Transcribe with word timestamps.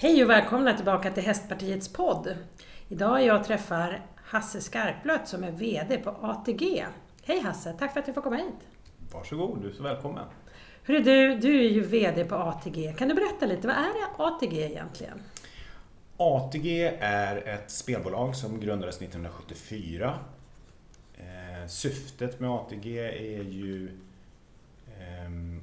Hej 0.00 0.24
och 0.24 0.30
välkomna 0.30 0.76
tillbaka 0.76 1.10
till 1.10 1.22
Hästpartiets 1.22 1.88
podd. 1.92 2.36
Idag 2.88 3.24
jag 3.24 3.44
träffar 3.44 4.06
Hasse 4.16 4.60
Skarplöt 4.60 5.28
som 5.28 5.44
är 5.44 5.50
VD 5.50 5.98
på 5.98 6.10
ATG. 6.10 6.86
Hej 7.24 7.40
Hasse, 7.40 7.72
tack 7.78 7.92
för 7.92 8.00
att 8.00 8.06
du 8.06 8.12
får 8.12 8.22
komma 8.22 8.36
hit. 8.36 8.54
Varsågod, 9.12 9.62
du 9.62 9.68
är 9.68 9.72
så 9.72 9.82
välkommen. 9.82 10.24
Hörru 10.84 11.02
du, 11.02 11.34
du 11.34 11.58
är 11.58 11.68
ju 11.68 11.80
VD 11.80 12.24
på 12.24 12.34
ATG. 12.34 12.94
Kan 12.98 13.08
du 13.08 13.14
berätta 13.14 13.46
lite, 13.46 13.66
vad 13.66 13.76
är 13.76 13.92
ATG 14.18 14.62
egentligen? 14.62 15.22
ATG 16.16 16.86
är 17.00 17.48
ett 17.48 17.70
spelbolag 17.70 18.36
som 18.36 18.60
grundades 18.60 18.96
1974. 18.96 20.18
Eh, 21.16 21.66
syftet 21.68 22.40
med 22.40 22.50
ATG 22.50 22.98
är 22.98 23.42
ju 23.42 23.98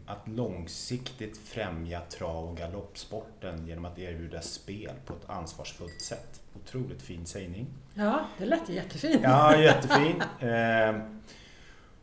att 0.07 0.27
långsiktigt 0.27 1.37
främja 1.37 2.01
trav 2.01 2.49
och 2.49 2.57
galoppsporten 2.57 3.67
genom 3.67 3.85
att 3.85 3.99
erbjuda 3.99 4.41
spel 4.41 4.93
på 5.05 5.13
ett 5.13 5.29
ansvarsfullt 5.29 6.01
sätt. 6.01 6.41
Otroligt 6.55 7.01
fin 7.01 7.25
sägning. 7.25 7.67
Ja, 7.93 8.25
det 8.37 8.45
lät 8.45 8.69
jättefint. 8.69 9.21
Ja, 9.23 9.57
jättefin. 9.57 10.23
Ehm, 10.39 11.21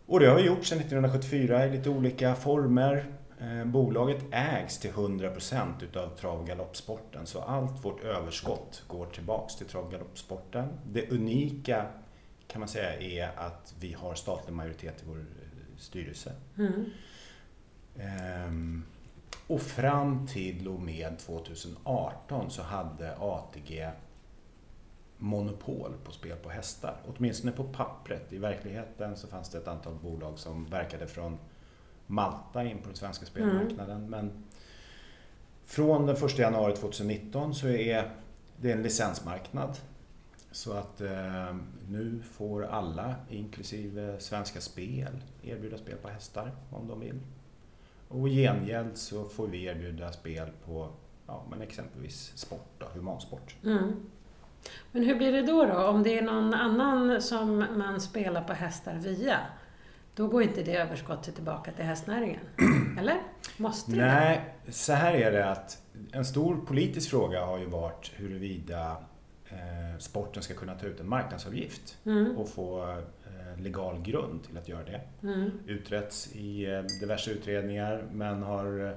och 0.07 0.21
det 0.21 0.27
har 0.27 0.37
vi 0.37 0.43
gjort 0.43 0.65
sedan 0.65 0.79
1974 0.79 1.67
i 1.67 1.71
lite 1.71 1.91
olika 1.91 2.35
former. 2.35 3.07
Ehm, 3.41 3.73
bolaget 3.73 4.25
ägs 4.31 4.79
till 4.79 4.91
100% 4.91 5.83
utav 5.83 6.09
trav 6.09 6.41
och 6.41 6.47
galoppsporten 6.47 7.27
så 7.27 7.41
allt 7.41 7.85
vårt 7.85 8.05
överskott 8.05 8.85
går 8.89 9.07
tillbaks 9.07 9.57
till 9.57 9.67
trav 9.67 9.85
och 9.85 9.93
galoppsporten. 9.93 10.69
Det 10.87 11.11
unika 11.11 11.87
kan 12.47 12.61
man 12.61 12.69
säga 12.69 13.01
är 13.01 13.31
att 13.37 13.75
vi 13.81 13.93
har 13.93 14.15
statlig 14.15 14.55
majoritet 14.55 15.03
i 15.03 15.05
vår 15.07 15.25
styrelse. 15.79 16.33
Mm. 16.59 16.85
Ehm, 17.99 18.85
och 19.47 19.61
fram 19.61 20.27
till 20.27 20.69
och 20.69 20.81
med 20.81 21.19
2018 21.19 22.51
så 22.51 22.63
hade 22.63 23.17
ATG 23.19 23.91
monopol 25.19 25.95
på 26.05 26.13
spel 26.13 26.37
på 26.37 26.51
hästar. 26.51 26.97
Åtminstone 27.07 27.53
på 27.53 27.65
pappret. 27.65 28.33
I 28.33 28.39
verkligheten 28.39 29.17
så 29.17 29.27
fanns 29.27 29.49
det 29.49 29.59
ett 29.59 29.69
antal 29.69 29.95
bolag 29.95 30.39
som 30.39 30.65
verkade 30.65 31.07
från 31.07 31.39
Malta 32.07 32.65
in 32.65 32.79
på 32.79 32.87
den 32.87 32.97
svenska 32.97 33.27
spelmarknaden. 33.27 33.97
Mm. 33.97 34.11
Men 34.11 34.45
från 35.65 36.07
den 36.07 36.17
1 36.17 36.39
januari 36.39 36.77
2019 36.77 37.55
så 37.55 37.69
är 37.69 38.11
det 38.57 38.73
en 38.73 38.83
licensmarknad. 38.83 39.77
Så 40.51 40.73
att 40.73 41.01
eh, 41.01 41.57
nu 41.89 42.23
får 42.33 42.65
alla, 42.65 43.15
inklusive 43.31 44.21
Svenska 44.21 44.61
Spel, 44.61 45.23
erbjuda 45.43 45.79
spel 45.79 45.97
på 46.03 46.09
hästar 46.09 46.53
om 46.71 46.89
de 46.89 47.01
vill. 47.01 47.21
Och 48.13 48.29
i 48.29 48.43
gengäld 48.43 48.97
så 48.97 49.29
får 49.29 49.47
vi 49.47 49.65
erbjuda 49.65 50.13
spel 50.13 50.49
på 50.67 50.89
ja, 51.27 51.47
men 51.51 51.63
exempelvis 51.63 52.33
sport, 52.35 52.71
då, 52.79 52.87
humansport. 52.95 53.57
Mm. 53.65 53.93
Men 54.93 55.05
hur 55.05 55.15
blir 55.15 55.33
det 55.33 55.43
då, 55.43 55.65
då? 55.65 55.87
Om 55.87 56.03
det 56.03 56.19
är 56.19 56.23
någon 56.23 56.55
annan 56.55 57.23
som 57.23 57.59
man 57.59 58.01
spelar 58.01 58.43
på 58.43 58.53
hästar 58.53 58.95
via? 58.95 59.39
Då 60.15 60.29
går 60.29 60.43
inte 60.43 60.63
det 60.63 60.77
överskottet 60.77 61.35
tillbaka 61.35 61.73
till 61.73 61.85
hästnäringen? 61.85 62.41
Eller? 62.99 63.23
Måste 63.57 63.91
det? 63.91 63.97
Nej, 63.97 64.55
så 64.69 64.93
här 64.93 65.15
är 65.15 65.33
det 65.33 65.51
att 65.51 65.83
en 66.13 66.25
stor 66.25 66.57
politisk 66.57 67.11
fråga 67.11 67.45
har 67.45 67.59
ju 67.59 67.67
varit 67.67 68.13
huruvida 68.15 68.97
eh, 69.49 69.99
sporten 69.99 70.43
ska 70.43 70.55
kunna 70.55 70.75
ta 70.75 70.87
ut 70.87 71.01
en 71.01 71.09
marknadsavgift 71.09 71.99
mm. 72.05 72.37
och 72.37 72.49
få 72.49 72.97
legal 73.59 74.03
grund 74.03 74.45
till 74.45 74.59
att 74.59 74.69
göra 74.69 74.85
det. 74.85 75.01
Mm. 75.23 75.51
Utretts 75.67 76.33
i 76.33 76.65
eh, 76.65 76.83
diverse 77.01 77.31
utredningar 77.31 78.05
men 78.13 78.43
har 78.43 78.87
eh, 78.87 78.93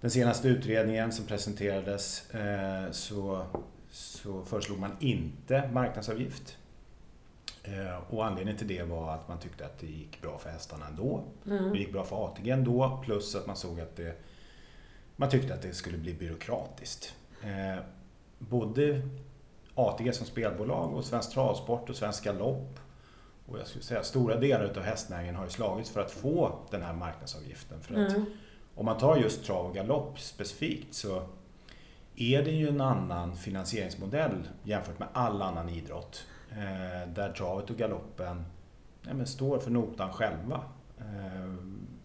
den 0.00 0.10
senaste 0.10 0.48
utredningen 0.48 1.12
som 1.12 1.26
presenterades 1.26 2.30
eh, 2.30 2.90
så, 2.90 3.46
så 3.90 4.44
föreslog 4.44 4.78
man 4.78 4.96
inte 5.00 5.70
marknadsavgift. 5.72 6.56
Och 8.10 8.26
anledningen 8.26 8.58
till 8.58 8.68
det 8.68 8.82
var 8.82 9.14
att 9.14 9.28
man 9.28 9.38
tyckte 9.38 9.66
att 9.66 9.78
det 9.78 9.86
gick 9.86 10.22
bra 10.22 10.38
för 10.38 10.50
hästarna 10.50 10.86
ändå. 10.86 11.24
Mm. 11.46 11.72
Det 11.72 11.78
gick 11.78 11.92
bra 11.92 12.04
för 12.04 12.26
ATG 12.26 12.50
ändå 12.50 13.02
plus 13.04 13.34
att 13.34 13.46
man 13.46 13.56
såg 13.56 13.80
att 13.80 13.96
det, 13.96 14.16
man 15.16 15.30
tyckte 15.30 15.54
att 15.54 15.62
det 15.62 15.72
skulle 15.72 15.98
bli 15.98 16.14
byråkratiskt. 16.14 17.14
Både 18.38 19.02
ATG 19.78 20.12
som 20.12 20.26
spelbolag 20.26 20.94
och 20.94 21.04
Svensk 21.04 21.32
Travsport 21.32 21.90
och 21.90 21.96
Svensk 21.96 22.24
Galopp 22.24 22.80
och 23.50 23.58
jag 23.58 23.66
skulle 23.66 23.84
säga 23.84 24.02
stora 24.02 24.36
delar 24.36 24.64
av 24.64 24.82
hästnäringen 24.82 25.34
har 25.34 25.44
ju 25.44 25.50
slagits 25.50 25.90
för 25.90 26.00
att 26.00 26.10
få 26.10 26.58
den 26.70 26.82
här 26.82 26.92
marknadsavgiften. 26.92 27.80
För 27.80 27.94
att 27.94 28.12
mm. 28.12 28.24
Om 28.74 28.84
man 28.84 28.98
tar 28.98 29.16
just 29.16 29.44
trav 29.44 29.66
och 29.66 29.74
galopp 29.74 30.20
specifikt 30.20 30.94
så 30.94 31.22
är 32.16 32.42
det 32.42 32.50
ju 32.50 32.68
en 32.68 32.80
annan 32.80 33.36
finansieringsmodell 33.36 34.48
jämfört 34.62 34.98
med 34.98 35.08
all 35.12 35.42
annan 35.42 35.68
idrott. 35.68 36.26
Eh, 36.50 37.08
där 37.14 37.32
travet 37.32 37.70
och 37.70 37.76
galoppen 37.76 38.44
ja, 39.02 39.26
står 39.26 39.58
för 39.58 39.70
notan 39.70 40.12
själva. 40.12 40.62
Eh, 40.98 41.54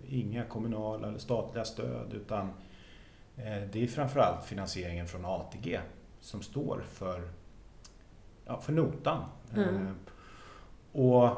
inga 0.07 0.45
kommunala 0.45 1.07
eller 1.07 1.19
statliga 1.19 1.65
stöd 1.65 2.13
utan 2.13 2.49
eh, 3.37 3.61
det 3.71 3.83
är 3.83 3.87
framförallt 3.87 4.45
finansieringen 4.45 5.07
från 5.07 5.25
ATG 5.25 5.79
som 6.19 6.41
står 6.41 6.83
för, 6.87 7.29
ja, 8.45 8.61
för 8.61 8.73
notan. 8.73 9.25
Mm. 9.55 9.95
Och 10.93 11.29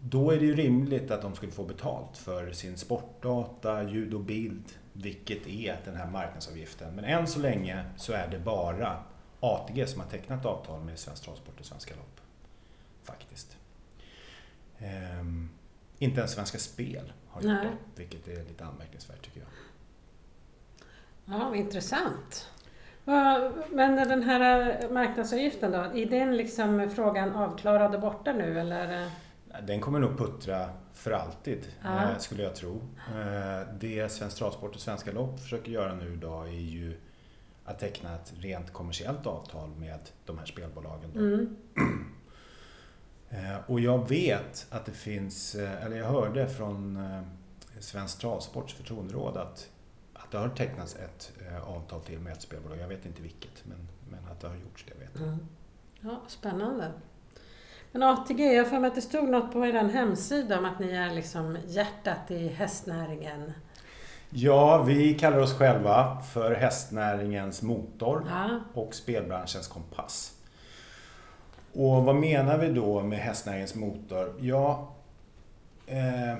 då 0.00 0.30
är 0.30 0.38
det 0.38 0.44
ju 0.44 0.54
rimligt 0.54 1.10
att 1.10 1.22
de 1.22 1.34
skulle 1.34 1.52
få 1.52 1.64
betalt 1.64 2.16
för 2.16 2.52
sin 2.52 2.76
sportdata, 2.76 3.82
ljud 3.82 4.14
och 4.14 4.20
bild, 4.20 4.64
vilket 4.92 5.46
är 5.46 5.80
den 5.84 5.96
här 5.96 6.10
marknadsavgiften. 6.10 6.94
Men 6.94 7.04
än 7.04 7.26
så 7.26 7.40
länge 7.40 7.84
så 7.96 8.12
är 8.12 8.28
det 8.28 8.38
bara 8.38 9.02
ATG 9.40 9.86
som 9.86 10.00
har 10.00 10.08
tecknat 10.08 10.46
avtal 10.46 10.80
med 10.80 10.98
Svensk 10.98 11.24
Travsport 11.24 11.60
och 11.60 11.66
Svenska 11.66 11.94
Lopp. 11.94 12.20
Faktiskt. 13.02 13.56
Ehm, 14.78 15.50
inte 15.98 16.20
ens 16.20 16.32
Svenska 16.32 16.58
Spel 16.58 17.12
har 17.28 17.42
gjort 17.42 17.52
Nej. 17.52 17.66
det, 17.94 18.02
vilket 18.02 18.28
är 18.28 18.44
lite 18.44 18.64
anmärkningsvärt 18.64 19.22
tycker 19.24 19.40
jag. 19.40 19.48
Ja, 21.24 21.56
intressant. 21.56 22.50
Men 23.70 23.96
den 23.96 24.22
här 24.22 24.78
marknadsavgiften 24.90 25.72
då, 25.72 25.78
är 25.78 26.06
den 26.06 26.36
liksom 26.36 26.90
frågan 26.94 27.32
avklarad 27.32 27.94
och 27.94 28.00
borta 28.00 28.32
nu 28.32 28.60
eller? 28.60 29.10
Den 29.62 29.80
kommer 29.80 29.98
nog 29.98 30.18
puttra 30.18 30.68
för 30.92 31.10
alltid, 31.10 31.66
ja. 31.82 32.10
Eh, 32.10 32.18
skulle 32.18 32.42
jag 32.42 32.54
tro. 32.54 32.80
Eh, 33.08 33.68
det 33.80 34.12
Svensk 34.12 34.36
Travsport 34.36 34.74
och 34.74 34.80
Svenska 34.80 35.12
Lopp 35.12 35.40
försöker 35.40 35.72
göra 35.72 35.94
nu 35.94 36.12
idag 36.12 36.48
är 36.48 36.52
ju 36.52 37.00
att 37.64 37.78
teckna 37.78 38.14
ett 38.14 38.32
rent 38.38 38.72
kommersiellt 38.72 39.26
avtal 39.26 39.70
med 39.70 39.98
de 40.26 40.38
här 40.38 40.46
spelbolagen. 40.46 41.10
Mm. 41.16 41.56
Eh, 43.30 43.70
och 43.70 43.80
jag 43.80 44.08
vet 44.08 44.66
att 44.70 44.86
det 44.86 44.92
finns, 44.92 45.54
eller 45.54 45.96
jag 45.96 46.06
hörde 46.06 46.48
från 46.48 46.98
Svensk 47.78 48.18
Travsports 48.18 48.74
förtroenderåd 48.74 49.36
att 49.36 49.70
det 50.34 50.40
har 50.40 50.48
tecknats 50.48 50.96
ett 50.96 51.32
eh, 51.48 51.68
avtal 51.68 52.00
till 52.00 52.18
med 52.18 52.32
ett 52.32 52.42
spelbolag. 52.42 52.78
Jag 52.78 52.88
vet 52.88 53.06
inte 53.06 53.22
vilket, 53.22 53.64
men, 53.64 53.88
men 54.10 54.32
att 54.32 54.40
det 54.40 54.48
har 54.48 54.54
gjorts 54.54 54.84
det 54.88 55.04
vet 55.04 55.10
jag. 55.14 55.22
Mm. 55.22 55.48
Ja, 56.00 56.22
spännande. 56.28 56.92
Men 57.92 58.02
ATG, 58.02 58.54
jag 58.54 58.68
för 58.68 58.78
mig 58.78 58.88
att 58.88 58.94
det 58.94 59.00
stod 59.00 59.28
något 59.28 59.52
på 59.52 59.66
er 59.66 59.72
hemsida 59.72 60.58
om 60.58 60.64
att 60.64 60.78
ni 60.78 60.90
är 60.90 61.10
liksom 61.10 61.58
hjärtat 61.66 62.30
i 62.30 62.48
hästnäringen. 62.48 63.52
Ja, 64.30 64.82
vi 64.82 65.14
kallar 65.14 65.38
oss 65.38 65.58
själva 65.58 66.22
för 66.32 66.54
hästnäringens 66.54 67.62
motor 67.62 68.26
ja. 68.28 68.60
och 68.74 68.94
spelbranschens 68.94 69.68
kompass. 69.68 70.32
Och 71.72 72.04
vad 72.04 72.16
menar 72.16 72.58
vi 72.58 72.68
då 72.68 73.02
med 73.02 73.18
hästnäringens 73.18 73.74
motor? 73.74 74.34
Ja, 74.40 74.92
eh, 75.86 76.38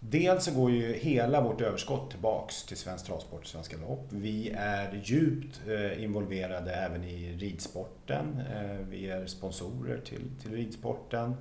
Dels 0.00 0.44
så 0.44 0.50
går 0.50 0.70
ju 0.70 0.92
hela 0.92 1.40
vårt 1.40 1.60
överskott 1.60 2.10
tillbaks 2.10 2.64
till 2.64 2.76
Svensk 2.76 3.06
Travsport 3.06 3.40
och 3.40 3.46
Svenska 3.46 3.76
Lopp. 3.76 4.06
Vi 4.10 4.50
är 4.56 5.00
djupt 5.04 5.60
eh, 5.68 6.02
involverade 6.02 6.72
även 6.72 7.04
i 7.04 7.36
ridsporten. 7.36 8.40
Eh, 8.54 8.86
vi 8.88 9.10
är 9.10 9.26
sponsorer 9.26 10.00
till, 10.00 10.30
till 10.42 10.52
ridsporten. 10.52 11.34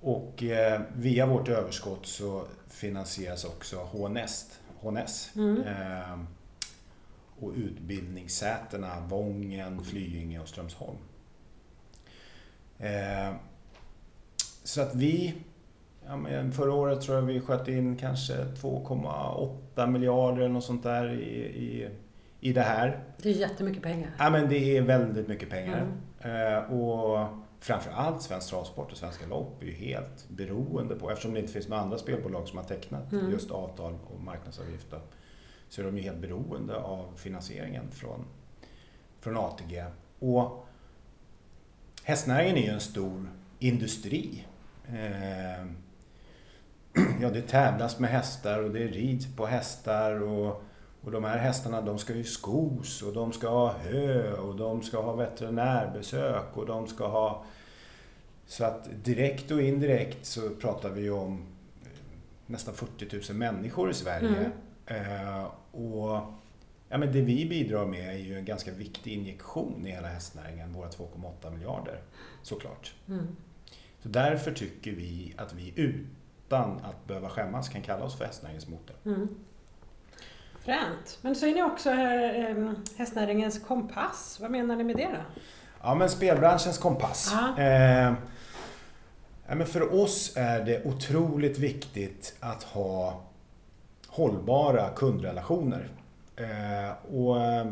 Och 0.00 0.42
eh, 0.42 0.80
via 0.96 1.26
vårt 1.26 1.48
överskott 1.48 2.06
så 2.06 2.46
finansieras 2.68 3.44
också 3.44 3.88
HNS, 3.92 4.60
HNS 4.80 5.30
mm. 5.36 6.26
och 7.40 7.52
utbildningssätena 7.56 9.00
Vången, 9.00 9.84
Flyinge 9.84 10.40
och 10.40 10.48
Strömsholm. 10.48 10.98
Så 14.64 14.80
att 14.80 14.94
vi 14.94 15.34
Ja, 16.06 16.16
men 16.16 16.52
förra 16.52 16.72
året 16.72 17.00
tror 17.00 17.16
jag 17.16 17.22
vi 17.22 17.40
sköt 17.40 17.68
in 17.68 17.96
kanske 17.96 18.34
2,8 18.34 19.86
miljarder 19.86 20.38
eller 20.38 20.48
något 20.48 20.64
sånt 20.64 20.82
där 20.82 21.12
i, 21.12 21.44
i, 21.44 21.88
i 22.40 22.52
det 22.52 22.62
här. 22.62 23.04
Det 23.22 23.28
är 23.28 23.32
jättemycket 23.32 23.82
pengar. 23.82 24.10
Ja, 24.18 24.30
men 24.30 24.48
det 24.48 24.76
är 24.76 24.82
väldigt 24.82 25.28
mycket 25.28 25.50
pengar. 25.50 25.86
Mm. 26.20 26.54
Eh, 26.54 26.72
och 26.72 27.28
framförallt 27.60 28.22
Svensk 28.22 28.50
Travsport 28.50 28.92
och 28.92 28.98
Svenska 28.98 29.26
Lopp 29.26 29.62
är 29.62 29.66
ju 29.66 29.72
helt 29.72 30.28
beroende 30.28 30.94
på, 30.94 31.10
eftersom 31.10 31.34
det 31.34 31.40
inte 31.40 31.52
finns 31.52 31.68
några 31.68 31.82
andra 31.82 31.98
spelbolag 31.98 32.48
som 32.48 32.58
har 32.58 32.64
tecknat 32.64 33.12
mm. 33.12 33.30
just 33.30 33.50
avtal 33.50 33.98
och 34.14 34.20
marknadsavgifter, 34.20 35.00
så 35.68 35.80
är 35.80 35.86
de 35.86 35.96
ju 35.96 36.02
helt 36.02 36.18
beroende 36.18 36.76
av 36.76 37.12
finansieringen 37.16 37.90
från, 37.90 38.24
från 39.20 39.36
ATG. 39.36 39.84
Och 40.18 40.66
hästnäringen 42.04 42.56
är 42.56 42.62
ju 42.62 42.68
en 42.68 42.80
stor 42.80 43.28
industri. 43.58 44.46
Eh, 44.88 45.66
ja, 47.20 47.30
det 47.30 47.42
tävlas 47.42 47.98
med 47.98 48.10
hästar 48.10 48.62
och 48.62 48.70
det 48.70 48.86
rids 48.86 49.36
på 49.36 49.46
hästar 49.46 50.22
och, 50.22 50.62
och 51.00 51.10
de 51.10 51.24
här 51.24 51.38
hästarna 51.38 51.80
de 51.80 51.98
ska 51.98 52.14
ju 52.14 52.24
skos 52.24 53.02
och 53.02 53.12
de 53.12 53.32
ska 53.32 53.48
ha 53.48 53.72
hö 53.72 54.32
och 54.32 54.56
de 54.56 54.82
ska 54.82 55.02
ha 55.02 55.12
veterinärbesök 55.12 56.56
och 56.56 56.66
de 56.66 56.86
ska 56.86 57.08
ha... 57.08 57.44
Så 58.46 58.64
att 58.64 58.88
direkt 59.04 59.50
och 59.50 59.62
indirekt 59.62 60.26
så 60.26 60.50
pratar 60.50 60.90
vi 60.90 61.10
om 61.10 61.46
nästan 62.46 62.74
40 62.74 63.32
000 63.32 63.38
människor 63.38 63.90
i 63.90 63.94
Sverige. 63.94 64.50
Mm. 64.86 65.32
Eh, 65.36 65.44
och 65.72 66.20
ja, 66.88 66.98
men 66.98 67.12
Det 67.12 67.20
vi 67.20 67.46
bidrar 67.46 67.86
med 67.86 68.14
är 68.14 68.18
ju 68.18 68.38
en 68.38 68.44
ganska 68.44 68.72
viktig 68.72 69.12
injektion 69.12 69.86
i 69.86 69.90
hela 69.90 70.08
hästnäringen, 70.08 70.72
våra 70.72 70.88
2,8 70.88 71.50
miljarder 71.50 72.00
såklart. 72.42 72.94
Mm. 73.08 73.26
Så 74.02 74.08
därför 74.08 74.52
tycker 74.52 74.92
vi 74.92 75.34
att 75.36 75.54
vi 75.54 75.72
utan 76.52 76.80
att 76.84 77.06
behöva 77.06 77.28
skämmas 77.28 77.68
kan 77.68 77.82
kalla 77.82 78.04
oss 78.04 78.18
för 78.18 78.24
hästnäringens 78.24 78.68
motor. 78.68 78.96
Mm. 79.06 79.28
Fränt. 80.60 81.18
Men 81.22 81.34
så 81.34 81.46
är 81.46 81.54
ni 81.54 81.62
också 81.62 81.90
eh, 81.90 82.72
hästnäringens 82.96 83.58
kompass. 83.58 84.38
Vad 84.40 84.50
menar 84.50 84.76
ni 84.76 84.84
med 84.84 84.96
det 84.96 85.08
då? 85.08 85.40
Ja, 85.82 85.94
men 85.94 86.10
spelbranschens 86.10 86.78
kompass. 86.78 87.34
Eh, 87.58 88.14
ja, 89.46 89.54
men 89.54 89.66
för 89.66 89.94
oss 89.94 90.32
är 90.36 90.64
det 90.64 90.86
otroligt 90.86 91.58
viktigt 91.58 92.36
att 92.40 92.62
ha 92.62 93.22
hållbara 94.06 94.88
kundrelationer. 94.88 95.88
Eh, 96.36 97.14
och 97.14 97.40
eh, 97.40 97.66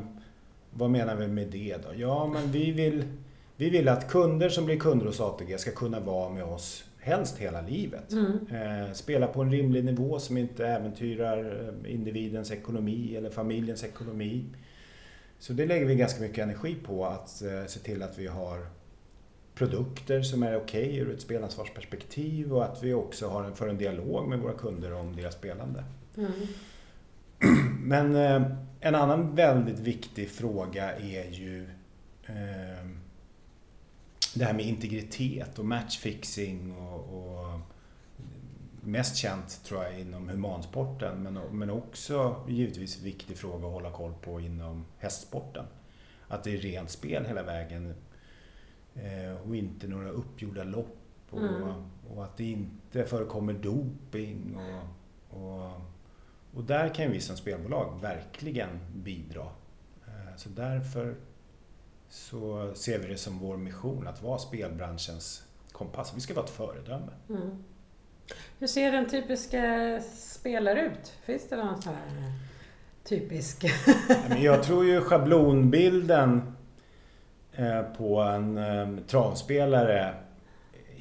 vad 0.71 0.91
menar 0.91 1.15
vi 1.15 1.29
med 1.29 1.47
det 1.47 1.77
då? 1.83 1.95
Ja, 1.97 2.27
men 2.27 2.53
vi 2.53 2.73
vill, 2.73 3.05
vi 3.57 3.71
vill 3.71 3.89
att 3.89 4.11
kunder 4.11 4.49
som 4.49 4.65
blir 4.65 4.79
kunder 4.79 5.07
hos 5.07 5.21
ATG 5.21 5.59
ska 5.59 5.71
kunna 5.71 6.01
vara 6.01 6.29
med 6.29 6.45
oss 6.45 6.85
helst 7.01 7.39
hela 7.39 7.61
livet. 7.61 8.13
Mm. 8.13 8.47
Eh, 8.51 8.93
spela 8.93 9.27
på 9.27 9.43
en 9.43 9.51
rimlig 9.51 9.85
nivå 9.85 10.19
som 10.19 10.37
inte 10.37 10.67
äventyrar 10.67 11.69
eh, 11.85 11.93
individens 11.93 12.51
ekonomi 12.51 13.17
eller 13.17 13.31
familjens 13.31 13.85
ekonomi. 13.85 14.45
Så 15.39 15.53
det 15.53 15.67
lägger 15.67 15.87
vi 15.87 15.95
ganska 15.95 16.21
mycket 16.21 16.39
energi 16.39 16.77
på 16.87 17.07
att 17.07 17.43
eh, 17.43 17.67
se 17.67 17.81
till 17.81 18.03
att 18.03 18.19
vi 18.19 18.27
har 18.27 18.67
produkter 19.55 20.23
som 20.23 20.43
är 20.43 20.57
okej 20.57 20.85
okay 20.85 20.99
ur 20.99 21.15
ett 21.15 21.21
spelansvarsperspektiv 21.21 22.53
och 22.53 22.65
att 22.65 22.83
vi 22.83 22.95
också 22.95 23.29
har 23.29 23.45
en, 23.45 23.55
för 23.55 23.69
en 23.69 23.79
dialog 23.79 24.29
med 24.29 24.39
våra 24.39 24.53
kunder 24.53 24.93
om 24.93 25.17
deras 25.17 25.35
spelande. 25.35 25.85
Mm. 26.17 26.31
Men 27.89 28.17
en 28.81 28.95
annan 28.95 29.35
väldigt 29.35 29.79
viktig 29.79 30.31
fråga 30.31 30.93
är 30.93 31.31
ju 31.31 31.67
eh, 32.27 32.87
det 34.35 34.45
här 34.45 34.55
med 34.55 34.65
integritet 34.65 35.59
och 35.59 35.65
matchfixing 35.65 36.77
och, 36.77 36.99
och 36.99 37.61
mest 38.81 39.17
känt 39.17 39.65
tror 39.65 39.85
jag 39.85 40.01
inom 40.01 40.29
humansporten 40.29 41.23
men, 41.23 41.35
men 41.35 41.71
också 41.71 42.45
givetvis 42.49 43.03
viktig 43.03 43.37
fråga 43.37 43.67
att 43.67 43.73
hålla 43.73 43.91
koll 43.91 44.13
på 44.21 44.41
inom 44.41 44.85
hästsporten. 44.99 45.65
Att 46.29 46.45
det 46.45 46.55
är 46.55 46.59
rent 46.59 46.91
spel 46.91 47.25
hela 47.25 47.43
vägen 47.43 47.95
eh, 48.95 49.49
och 49.49 49.57
inte 49.57 49.89
några 49.89 50.11
uppgjorda 50.11 50.65
lopp 50.65 50.97
och, 51.31 51.39
mm. 51.39 51.91
och 52.15 52.25
att 52.25 52.37
det 52.37 52.45
inte 52.45 53.05
förekommer 53.05 53.53
doping 53.53 54.57
och, 54.57 54.85
och, 55.41 55.81
och 56.55 56.65
där 56.65 56.95
kan 56.95 57.11
vi 57.11 57.21
som 57.21 57.37
spelbolag 57.37 58.01
verkligen 58.01 58.69
bidra. 58.95 59.47
Eh, 60.07 60.37
så 60.37 60.49
därför 60.49 61.17
så 62.11 62.73
ser 62.75 62.99
vi 62.99 63.09
det 63.09 63.17
som 63.17 63.39
vår 63.39 63.57
mission 63.57 64.07
att 64.07 64.23
vara 64.23 64.39
spelbranschens 64.39 65.45
kompass. 65.73 66.13
Vi 66.17 66.21
ska 66.21 66.35
vara 66.35 66.45
ett 66.45 66.51
föredöme. 66.51 67.13
Mm. 67.29 67.65
Hur 68.59 68.67
ser 68.67 68.93
en 68.93 69.09
typiska 69.09 70.01
spelare 70.15 70.81
ut? 70.81 71.13
Finns 71.25 71.49
det 71.49 71.57
någon 71.57 71.83
sån 71.83 71.95
här 71.95 72.33
typisk? 73.05 73.65
Jag 74.41 74.63
tror 74.63 74.85
ju 74.85 75.01
schablonbilden 75.01 76.57
eh, 77.53 77.83
på 77.83 78.21
en 78.21 78.59
eh, 78.59 79.05
travspelare 79.07 80.15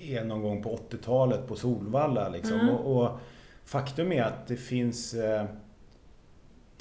är 0.01 0.23
någon 0.23 0.41
gång 0.41 0.63
på 0.63 0.79
80-talet 0.89 1.47
på 1.47 1.55
Solvalla. 1.55 2.29
Liksom. 2.29 2.59
Mm. 2.59 2.69
Och, 2.69 3.03
och, 3.03 3.19
faktum 3.65 4.11
är 4.11 4.23
att 4.23 4.47
det 4.47 4.57
finns 4.57 5.13
eh, 5.13 5.45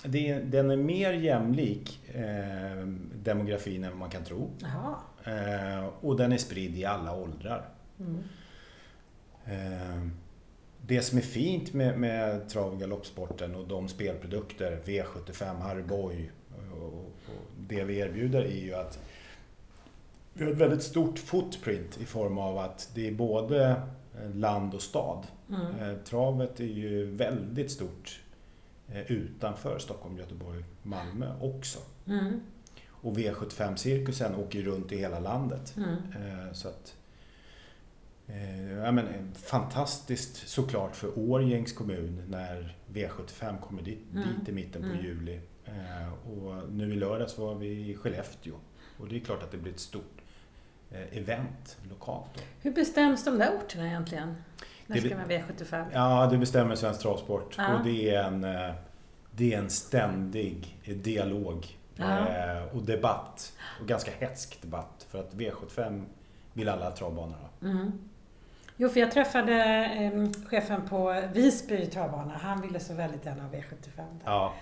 det, 0.02 0.34
den 0.34 0.70
är 0.70 0.76
mer 0.76 1.12
jämlik 1.12 1.97
eh, 2.14 2.86
demografin 3.14 3.84
än 3.84 3.90
vad 3.90 3.98
man 3.98 4.10
kan 4.10 4.24
tro. 4.24 4.50
Eh, 5.24 5.86
och 6.00 6.16
den 6.16 6.32
är 6.32 6.38
spridd 6.38 6.78
i 6.78 6.84
alla 6.84 7.14
åldrar. 7.14 7.68
Mm. 8.00 8.22
Eh, 9.44 10.08
det 10.86 11.02
som 11.02 11.18
är 11.18 11.22
fint 11.22 11.72
med, 11.72 11.98
med 11.98 12.48
trav 12.48 12.72
och 12.72 12.80
galoppsporten 12.80 13.54
och 13.54 13.68
de 13.68 13.88
spelprodukter, 13.88 14.80
V75, 14.84 15.60
Harry 15.60 15.82
Boy 15.82 16.30
och, 16.72 16.82
och, 16.82 16.94
och 17.26 17.44
det 17.68 17.84
vi 17.84 17.98
erbjuder 17.98 18.42
är 18.42 18.64
ju 18.64 18.74
att 18.74 18.98
vi 20.32 20.44
har 20.44 20.52
ett 20.52 20.58
väldigt 20.58 20.82
stort 20.82 21.18
footprint 21.18 21.98
i 22.00 22.04
form 22.04 22.38
av 22.38 22.58
att 22.58 22.90
det 22.94 23.08
är 23.08 23.12
både 23.12 23.82
land 24.34 24.74
och 24.74 24.82
stad. 24.82 25.26
Mm. 25.48 25.90
Eh, 25.90 25.98
travet 26.04 26.60
är 26.60 26.64
ju 26.64 27.04
väldigt 27.04 27.70
stort 27.70 28.20
utanför 29.06 29.78
Stockholm, 29.78 30.18
Göteborg, 30.18 30.64
Malmö 30.82 31.32
också. 31.40 31.78
Mm. 32.06 32.40
Och 32.88 33.16
V75-cirkusen 33.16 34.34
åker 34.34 34.62
runt 34.62 34.92
i 34.92 34.96
hela 34.96 35.20
landet. 35.20 35.76
Mm. 35.76 35.90
Eh, 35.90 36.52
så 36.52 36.68
att, 36.68 36.96
eh, 38.26 38.72
ja, 38.72 38.92
men, 38.92 39.34
fantastiskt 39.34 40.48
såklart 40.48 40.96
för 40.96 41.18
Årjängs 41.18 41.72
kommun 41.72 42.22
när 42.28 42.76
V75 42.92 43.60
kommer 43.60 43.82
dit, 43.82 44.02
mm. 44.12 44.24
dit 44.38 44.48
i 44.48 44.52
mitten 44.52 44.82
på 44.82 44.88
mm. 44.88 45.04
juli. 45.04 45.40
Och 46.24 46.72
nu 46.72 46.92
i 46.92 46.96
lördags 46.96 47.38
var 47.38 47.54
vi 47.54 47.90
i 47.90 47.96
Skellefteå. 47.96 48.54
Och 48.98 49.08
det 49.08 49.16
är 49.16 49.20
klart 49.20 49.42
att 49.42 49.50
det 49.50 49.58
blir 49.58 49.72
ett 49.72 49.80
stort 49.80 50.20
event 50.90 51.78
lokalt. 51.90 52.30
Då. 52.34 52.40
Hur 52.60 52.72
bestäms 52.72 53.24
de 53.24 53.38
där 53.38 53.56
orterna 53.56 53.86
egentligen? 53.86 54.34
När 54.88 55.00
ska 55.00 55.16
man 55.16 55.30
V75? 55.30 55.84
Ja, 55.92 56.28
det 56.30 56.38
bestämmer 56.38 56.74
Svensk 56.74 57.00
Travsport. 57.00 57.54
Ja. 57.58 57.74
Och 57.74 57.84
det 57.84 58.14
är, 58.14 58.24
en, 58.24 58.44
eh, 58.44 58.74
det 59.30 59.54
är 59.54 59.58
en 59.58 59.70
ständig 59.70 60.76
dialog 60.84 61.66
ja. 61.94 62.18
Eh, 62.18 62.76
och 62.76 62.82
debatt. 62.82 63.52
Och 63.80 63.86
ganska 63.86 64.10
hätsk 64.18 64.62
debatt. 64.62 65.06
För 65.10 65.20
att 65.20 65.34
V75 65.34 66.04
vill 66.52 66.68
alla 66.68 66.90
travbanor 66.90 67.34
ha. 67.34 67.68
Mm. 67.68 67.92
Jo, 68.76 68.88
för 68.88 69.00
jag 69.00 69.12
träffade 69.12 69.84
eh, 69.84 70.48
chefen 70.48 70.88
på 70.88 71.22
Visby 71.32 71.86
travbana. 71.86 72.38
Han 72.42 72.60
ville 72.60 72.80
så 72.80 72.94
väldigt 72.94 73.24
gärna 73.24 73.42
ha 73.42 73.50
V75 73.50 73.96
där. 73.96 74.04
Ja. 74.24 74.54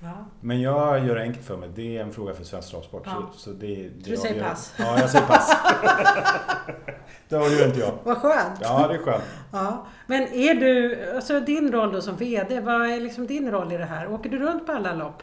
Ja. 0.00 0.24
Men 0.40 0.60
jag 0.60 1.06
gör 1.06 1.14
det 1.14 1.22
enkelt 1.22 1.46
för 1.46 1.56
mig. 1.56 1.68
Det 1.74 1.96
är 1.96 2.02
en 2.02 2.12
fråga 2.12 2.34
för 2.34 2.44
Svensk 2.44 2.70
Travsport. 2.70 3.02
Ja. 3.06 3.30
Så, 3.32 3.38
så 3.38 3.50
det, 3.50 3.76
det 3.76 4.10
du 4.10 4.16
säger 4.16 4.42
pass? 4.42 4.74
Ja, 4.78 4.98
jag 5.00 5.10
säger 5.10 5.26
pass. 5.26 5.56
det 7.28 7.36
gör 7.36 7.66
inte 7.66 7.80
jag. 7.80 7.98
Vad 8.04 8.16
skönt. 8.16 8.58
Ja, 8.60 8.88
det 8.88 8.94
är 8.94 8.98
skönt. 8.98 9.24
Ja. 9.52 9.86
Men 10.06 10.22
är 10.22 10.54
du, 10.54 11.04
alltså 11.14 11.40
din 11.40 11.72
roll 11.72 11.92
då 11.92 12.02
som 12.02 12.16
VD, 12.16 12.60
vad 12.60 12.90
är 12.90 13.00
liksom 13.00 13.26
din 13.26 13.50
roll 13.50 13.72
i 13.72 13.76
det 13.76 13.84
här? 13.84 14.12
Åker 14.12 14.30
du 14.30 14.38
runt 14.38 14.66
på 14.66 14.72
alla 14.72 14.94
lopp? 14.94 15.22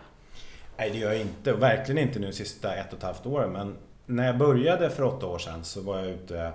Nej, 0.78 0.90
det 0.90 0.98
gör 0.98 1.12
jag 1.12 1.22
inte. 1.22 1.54
Verkligen 1.54 2.08
inte 2.08 2.20
nu 2.20 2.34
sista 2.34 2.76
ett 2.76 2.94
och 2.94 2.98
ett 2.98 3.04
halvt 3.04 3.26
åren. 3.26 3.52
Men 3.52 3.76
när 4.06 4.26
jag 4.26 4.38
började 4.38 4.90
för 4.90 5.04
åtta 5.04 5.26
år 5.26 5.38
sedan 5.38 5.64
så 5.64 5.82
var 5.82 6.00
jag 6.00 6.08
ute 6.08 6.52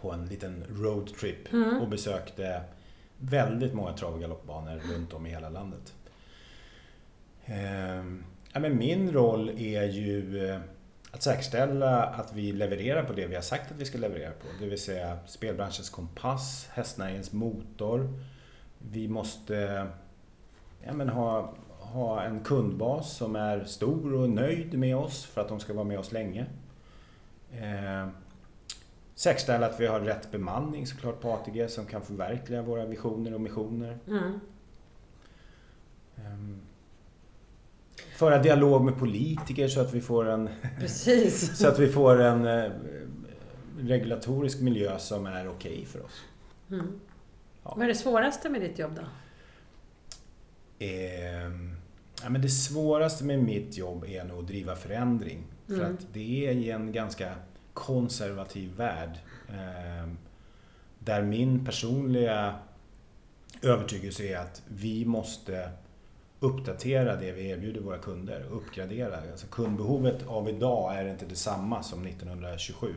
på 0.00 0.12
en 0.12 0.26
liten 0.26 0.64
roadtrip 0.68 1.52
mm. 1.52 1.80
och 1.80 1.88
besökte 1.88 2.60
väldigt 3.18 3.74
många 3.74 3.92
trav 3.92 4.14
och 4.14 4.20
galoppbanor 4.20 4.80
runt 4.92 5.12
om 5.12 5.26
i 5.26 5.30
hela 5.30 5.48
landet. 5.48 5.92
Ehm, 7.46 8.24
ja, 8.52 8.60
men 8.60 8.78
min 8.78 9.12
roll 9.12 9.48
är 9.48 9.84
ju 9.84 10.46
eh, 10.48 10.60
att 11.10 11.22
säkerställa 11.22 12.02
att 12.02 12.32
vi 12.32 12.52
levererar 12.52 13.04
på 13.04 13.12
det 13.12 13.26
vi 13.26 13.34
har 13.34 13.42
sagt 13.42 13.72
att 13.72 13.76
vi 13.76 13.84
ska 13.84 13.98
leverera 13.98 14.30
på. 14.30 14.46
Det 14.60 14.66
vill 14.66 14.80
säga 14.80 15.18
spelbranschens 15.26 15.90
kompass, 15.90 16.68
hästnäringens 16.72 17.32
motor. 17.32 18.08
Vi 18.78 19.08
måste 19.08 19.86
ja, 20.84 20.92
men 20.92 21.08
ha, 21.08 21.54
ha 21.68 22.22
en 22.22 22.40
kundbas 22.40 23.16
som 23.16 23.36
är 23.36 23.64
stor 23.64 24.14
och 24.14 24.30
nöjd 24.30 24.78
med 24.78 24.96
oss 24.96 25.24
för 25.24 25.40
att 25.40 25.48
de 25.48 25.60
ska 25.60 25.72
vara 25.72 25.84
med 25.84 25.98
oss 25.98 26.12
länge. 26.12 26.46
Eh, 27.52 28.08
säkerställa 29.14 29.66
att 29.66 29.80
vi 29.80 29.86
har 29.86 30.00
rätt 30.00 30.30
bemanning 30.30 30.86
såklart 30.86 31.20
på 31.20 31.32
ATG 31.32 31.68
som 31.68 31.86
kan 31.86 32.02
förverkliga 32.02 32.62
våra 32.62 32.84
visioner 32.84 33.34
och 33.34 33.40
missioner. 33.40 33.98
Mm. 34.06 34.40
Eh, 36.16 36.58
föra 38.16 38.38
dialog 38.42 38.84
med 38.84 38.98
politiker 38.98 39.68
så 39.68 39.80
att 39.80 39.94
vi 39.94 40.00
får 40.00 40.28
en, 40.28 40.48
Precis. 40.78 41.58
så 41.58 41.68
att 41.68 41.78
vi 41.78 41.88
får 41.88 42.20
en 42.20 42.46
eh, 42.46 42.70
regulatorisk 43.78 44.60
miljö 44.60 44.98
som 44.98 45.26
är 45.26 45.48
okej 45.48 45.72
okay 45.72 45.84
för 45.84 46.04
oss. 46.04 46.20
Mm. 46.70 46.86
Ja. 47.64 47.74
Vad 47.76 47.84
är 47.84 47.88
det 47.88 47.94
svåraste 47.94 48.48
med 48.48 48.60
ditt 48.60 48.78
jobb 48.78 48.92
då? 48.96 49.02
Eh, 50.86 51.50
Ja, 52.22 52.30
men 52.30 52.42
det 52.42 52.48
svåraste 52.48 53.24
med 53.24 53.38
mitt 53.38 53.76
jobb 53.76 54.04
är 54.08 54.24
nog 54.24 54.38
att 54.38 54.46
driva 54.46 54.76
förändring. 54.76 55.42
För 55.66 55.74
Mm. 55.74 55.94
att 55.94 56.06
det 56.12 56.46
är 56.46 56.52
i 56.52 56.70
en 56.70 56.92
ganska 56.92 57.34
konservativ 57.72 58.76
värld. 58.76 59.18
Eh, 59.48 60.08
där 60.98 61.22
min 61.22 61.64
personliga 61.64 62.54
övertygelse 63.62 64.22
är 64.24 64.38
att 64.38 64.62
vi 64.68 65.04
måste 65.04 65.70
uppdatera 66.44 67.16
det 67.16 67.32
vi 67.32 67.48
erbjuder 67.50 67.80
våra 67.80 67.98
kunder, 67.98 68.44
uppgradera. 68.50 69.16
Alltså 69.30 69.46
kundbehovet 69.46 70.26
av 70.26 70.48
idag 70.48 70.96
är 70.96 71.08
inte 71.08 71.26
detsamma 71.26 71.82
som 71.82 72.06
1927. 72.06 72.94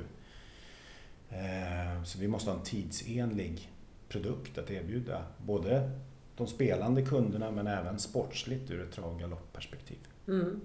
Eh, 1.29 2.03
Så 2.03 2.19
vi 2.19 2.27
måste 2.27 2.49
ha 2.49 2.57
en 2.57 2.63
tidsenlig 2.63 3.71
produkt 4.09 4.57
att 4.57 4.71
erbjuda. 4.71 5.23
Både 5.37 5.91
de 6.37 6.47
spelande 6.47 7.01
kunderna 7.01 7.51
men 7.51 7.67
även 7.67 7.99
sportsligt 7.99 8.71
ur 8.71 8.81
ett 8.81 8.91
trav 8.91 9.13
och 9.13 9.19
galoppperspektiv. 9.19 9.97
Mm. 10.27 10.61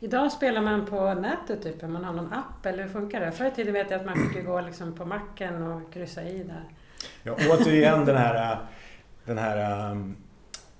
Idag 0.00 0.32
spelar 0.32 0.62
man 0.62 0.86
på 0.86 1.14
nätet 1.14 1.62
typ, 1.62 1.82
man 1.82 2.04
har 2.04 2.12
någon 2.12 2.32
app 2.32 2.66
eller 2.66 2.82
hur 2.82 2.90
funkar 2.90 3.20
det? 3.20 3.32
Förr 3.32 3.46
i 3.46 3.50
tiden 3.50 3.74
vet 3.74 3.90
jag 3.90 4.00
att 4.00 4.06
man 4.06 4.16
fick 4.16 4.46
gå 4.46 4.60
liksom 4.60 4.94
på 4.94 5.04
macken 5.04 5.62
och 5.62 5.92
kryssa 5.92 6.22
i 6.22 6.42
där. 6.42 6.64
Ja, 7.22 7.36
återigen 7.50 8.04
den 8.04 8.16
här, 8.16 8.58
den 9.24 9.38
här 9.38 9.90
um, 9.90 10.16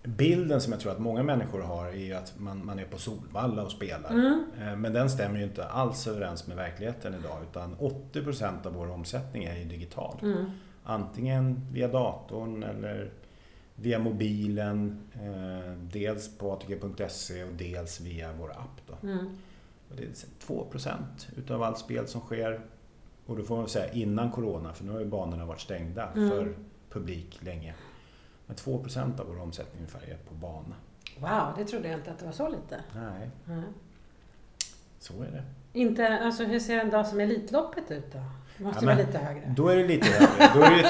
bilden 0.06 0.60
som 0.60 0.72
jag 0.72 0.80
tror 0.80 0.92
att 0.92 0.98
många 0.98 1.22
människor 1.22 1.60
har 1.60 1.86
är 1.86 1.92
ju 1.92 2.12
att 2.12 2.34
man, 2.38 2.66
man 2.66 2.78
är 2.78 2.84
på 2.84 2.98
Solvalla 2.98 3.62
och 3.64 3.70
spelar. 3.70 4.10
Mm. 4.10 4.44
Eh, 4.60 4.76
Men 4.76 4.92
den 4.92 5.10
stämmer 5.10 5.38
ju 5.38 5.44
inte 5.44 5.64
alls 5.66 6.06
överens 6.06 6.46
med 6.46 6.56
verkligheten 6.56 7.14
idag 7.14 7.38
utan 7.50 7.76
80% 7.76 8.66
av 8.66 8.72
vår 8.74 8.90
omsättning 8.90 9.44
är 9.44 9.56
ju 9.56 9.64
digital. 9.64 10.18
Mm. 10.22 10.44
Antingen 10.84 11.60
via 11.72 11.88
datorn 11.88 12.62
eller 12.62 13.10
via 13.74 13.98
mobilen. 13.98 14.98
eh, 15.14 15.72
Dels 15.92 16.38
på 16.38 16.52
atg.se 16.52 17.44
och 17.44 17.52
dels 17.54 18.00
via 18.00 18.32
vår 18.38 18.50
app. 18.50 18.80
Då. 18.86 19.08
Mm. 19.08 19.26
Och 19.90 19.96
det 19.96 20.02
är 20.02 20.08
2% 20.46 20.92
utav 21.36 21.62
allt 21.62 21.78
spel 21.78 22.06
som 22.06 22.20
sker. 22.20 22.60
Och 23.26 23.36
då 23.36 23.42
får 23.42 23.56
man 23.56 23.68
säga 23.68 23.92
innan 23.92 24.30
Corona, 24.30 24.72
för 24.72 24.84
nu 24.84 24.92
har 24.92 25.00
ju 25.00 25.06
banorna 25.06 25.44
varit 25.46 25.60
stängda 25.60 26.08
Mm. 26.16 26.30
för 26.30 26.54
publik 26.90 27.38
länge. 27.42 27.74
Men 28.46 28.56
2% 28.56 29.20
av 29.20 29.26
vår 29.26 29.40
omsättning 29.40 29.76
ungefär 29.78 30.10
är 30.12 30.16
på 30.16 30.34
bana. 30.34 30.74
Wow, 31.18 31.54
det 31.58 31.64
trodde 31.64 31.88
jag 31.88 31.98
inte 32.00 32.10
att 32.10 32.18
det 32.18 32.24
var 32.24 32.32
så 32.32 32.48
lite. 32.48 32.80
Nej, 32.94 33.30
Mm. 33.48 33.62
så 34.98 35.22
är 35.22 35.30
det. 35.30 35.42
Inte, 35.72 36.18
alltså 36.18 36.44
hur 36.44 36.60
ser 36.60 36.78
en 36.78 36.90
dag 36.90 37.06
som 37.06 37.20
Elitloppet 37.20 37.90
ut 37.90 38.12
då? 38.12 38.18
Det 38.58 38.64
måste 38.64 38.84
Ja, 38.84 38.86
vara 38.94 39.06
lite 39.06 39.18
högre. 39.18 39.52
Då 39.56 39.68
är 39.68 39.76
det 39.76 39.86
lite 39.86 40.06
högre. 40.06 40.54
Då 40.54 40.62
är 40.66 40.70
det 40.82 40.88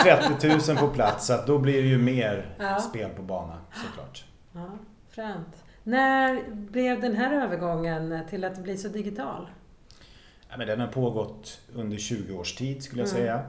30 0.58 0.72
000 0.72 0.78
på 0.78 0.88
plats 0.94 1.26
så 1.26 1.32
att 1.32 1.46
då 1.46 1.58
blir 1.58 1.82
det 1.82 1.88
ju 1.88 1.98
mer 1.98 2.54
Ja. 2.58 2.78
spel 2.80 3.10
på 3.10 3.22
bana 3.22 3.58
såklart. 3.86 4.24
Ja, 4.52 4.70
fränt. 5.10 5.64
När 5.82 6.50
blev 6.50 7.00
den 7.00 7.16
här 7.16 7.32
övergången 7.44 8.20
till 8.30 8.44
att 8.44 8.58
bli 8.58 8.76
så 8.76 8.88
digital? 8.88 9.48
Ja, 10.50 10.56
men 10.56 10.66
den 10.66 10.80
har 10.80 10.86
pågått 10.88 11.60
under 11.74 11.96
20 11.96 12.34
års 12.38 12.54
tid 12.54 12.82
skulle 12.82 13.02
jag 13.02 13.08
Mm. 13.10 13.20
säga. 13.22 13.42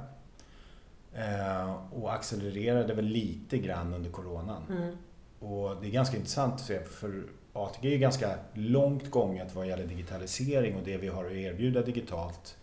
Eh, 1.17 1.73
och 1.93 2.13
accelererade 2.13 2.93
väl 2.93 3.05
lite 3.05 3.57
grann 3.57 3.93
under 3.93 4.09
Coronan. 4.09 4.63
Mm. 4.69 4.95
Och 5.39 5.81
det 5.81 5.87
är 5.87 5.91
ganska 5.91 6.17
intressant 6.17 6.53
att 6.53 6.59
se 6.61 6.79
för 6.83 7.23
ATG 7.53 7.87
är 7.87 7.91
ju 7.91 7.97
ganska 7.97 8.35
långt 8.53 9.11
gånget 9.11 9.55
vad 9.55 9.67
gäller 9.67 9.85
digitalisering 9.87 10.75
och 10.75 10.81
det 10.83 10.97
vi 10.97 11.07
har 11.07 11.25
att 11.25 11.31
erbjuda 11.31 11.81
digitalt. 11.81 12.57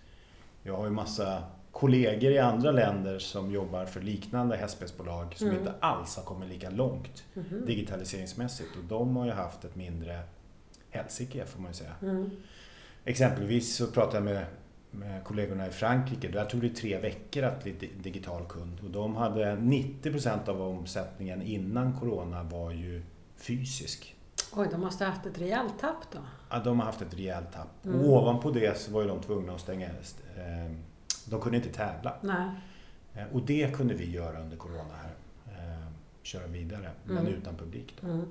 Jag 0.62 0.76
har 0.76 0.84
ju 0.84 0.90
massa 0.90 1.42
kollegor 1.72 2.32
i 2.32 2.38
andra 2.38 2.70
länder 2.70 3.18
som 3.18 3.50
jobbar 3.52 3.84
för 3.84 4.00
liknande 4.00 4.56
hästspelsbolag 4.56 5.34
som 5.36 5.46
Mm. 5.46 5.58
inte 5.58 5.72
alls 5.80 6.16
har 6.16 6.22
kommit 6.24 6.48
lika 6.48 6.70
långt 6.70 7.24
Mhm. 7.34 7.66
digitaliseringsmässigt 7.66 8.68
och 8.78 8.84
de 8.84 9.16
har 9.16 9.26
ju 9.26 9.32
haft 9.32 9.64
ett 9.64 9.76
mindre 9.76 10.20
helsike 10.90 11.44
får 11.46 11.60
man 11.60 11.70
ju 11.70 11.74
säga. 11.74 11.94
Mm. 12.02 12.30
Exempelvis 13.04 13.76
så 13.76 13.86
pratade 13.86 14.16
jag 14.16 14.24
med, 14.24 14.46
med 14.98 15.24
kollegorna 15.24 15.66
i 15.66 15.70
Frankrike. 15.70 16.28
Där 16.28 16.44
tog 16.44 16.60
det 16.60 16.68
tre 16.68 16.98
veckor 16.98 17.42
att 17.44 17.62
bli 17.62 17.72
di- 17.72 17.90
digital 18.02 18.44
kund. 18.48 18.80
Och 18.84 18.90
de 18.90 19.16
hade 19.16 19.56
90% 19.56 20.48
av 20.48 20.62
omsättningen 20.62 21.42
innan 21.42 21.98
Corona 22.00 22.42
var 22.42 22.70
ju 22.70 23.02
fysisk. 23.36 24.14
Oj, 24.52 24.68
de 24.70 24.80
måste 24.80 25.04
ha 25.04 25.12
haft 25.12 25.26
ett 25.26 25.38
rejält 25.38 25.78
tapp 25.80 26.02
då. 26.12 26.18
Ja, 26.50 26.58
de 26.58 26.78
har 26.78 26.86
haft 26.86 27.02
ett 27.02 27.14
rejält 27.14 27.52
tapp. 27.52 27.84
Mm. 27.86 28.00
Och 28.00 28.08
ovanpå 28.08 28.50
det 28.50 28.78
så 28.78 28.92
var 28.92 29.02
ju 29.02 29.08
de 29.08 29.20
tvungna 29.22 29.54
att 29.54 29.60
stänga... 29.60 29.88
st- 30.00 30.20
Eh, 30.36 30.72
de 31.26 31.40
kunde 31.40 31.56
inte 31.58 31.68
tävla. 31.72 32.14
Nej. 32.20 32.48
Eh, 33.14 33.24
och 33.34 33.42
det 33.42 33.74
kunde 33.76 33.94
vi 33.94 34.10
göra 34.10 34.40
under 34.40 34.56
Corona 34.56 34.94
här. 35.02 35.14
Eh, 35.46 35.86
köra 36.22 36.46
vidare, 36.46 36.90
men 37.04 37.18
Mm. 37.18 37.32
utan 37.34 37.56
publik. 37.56 37.94
Då. 38.00 38.06
Mm. 38.06 38.26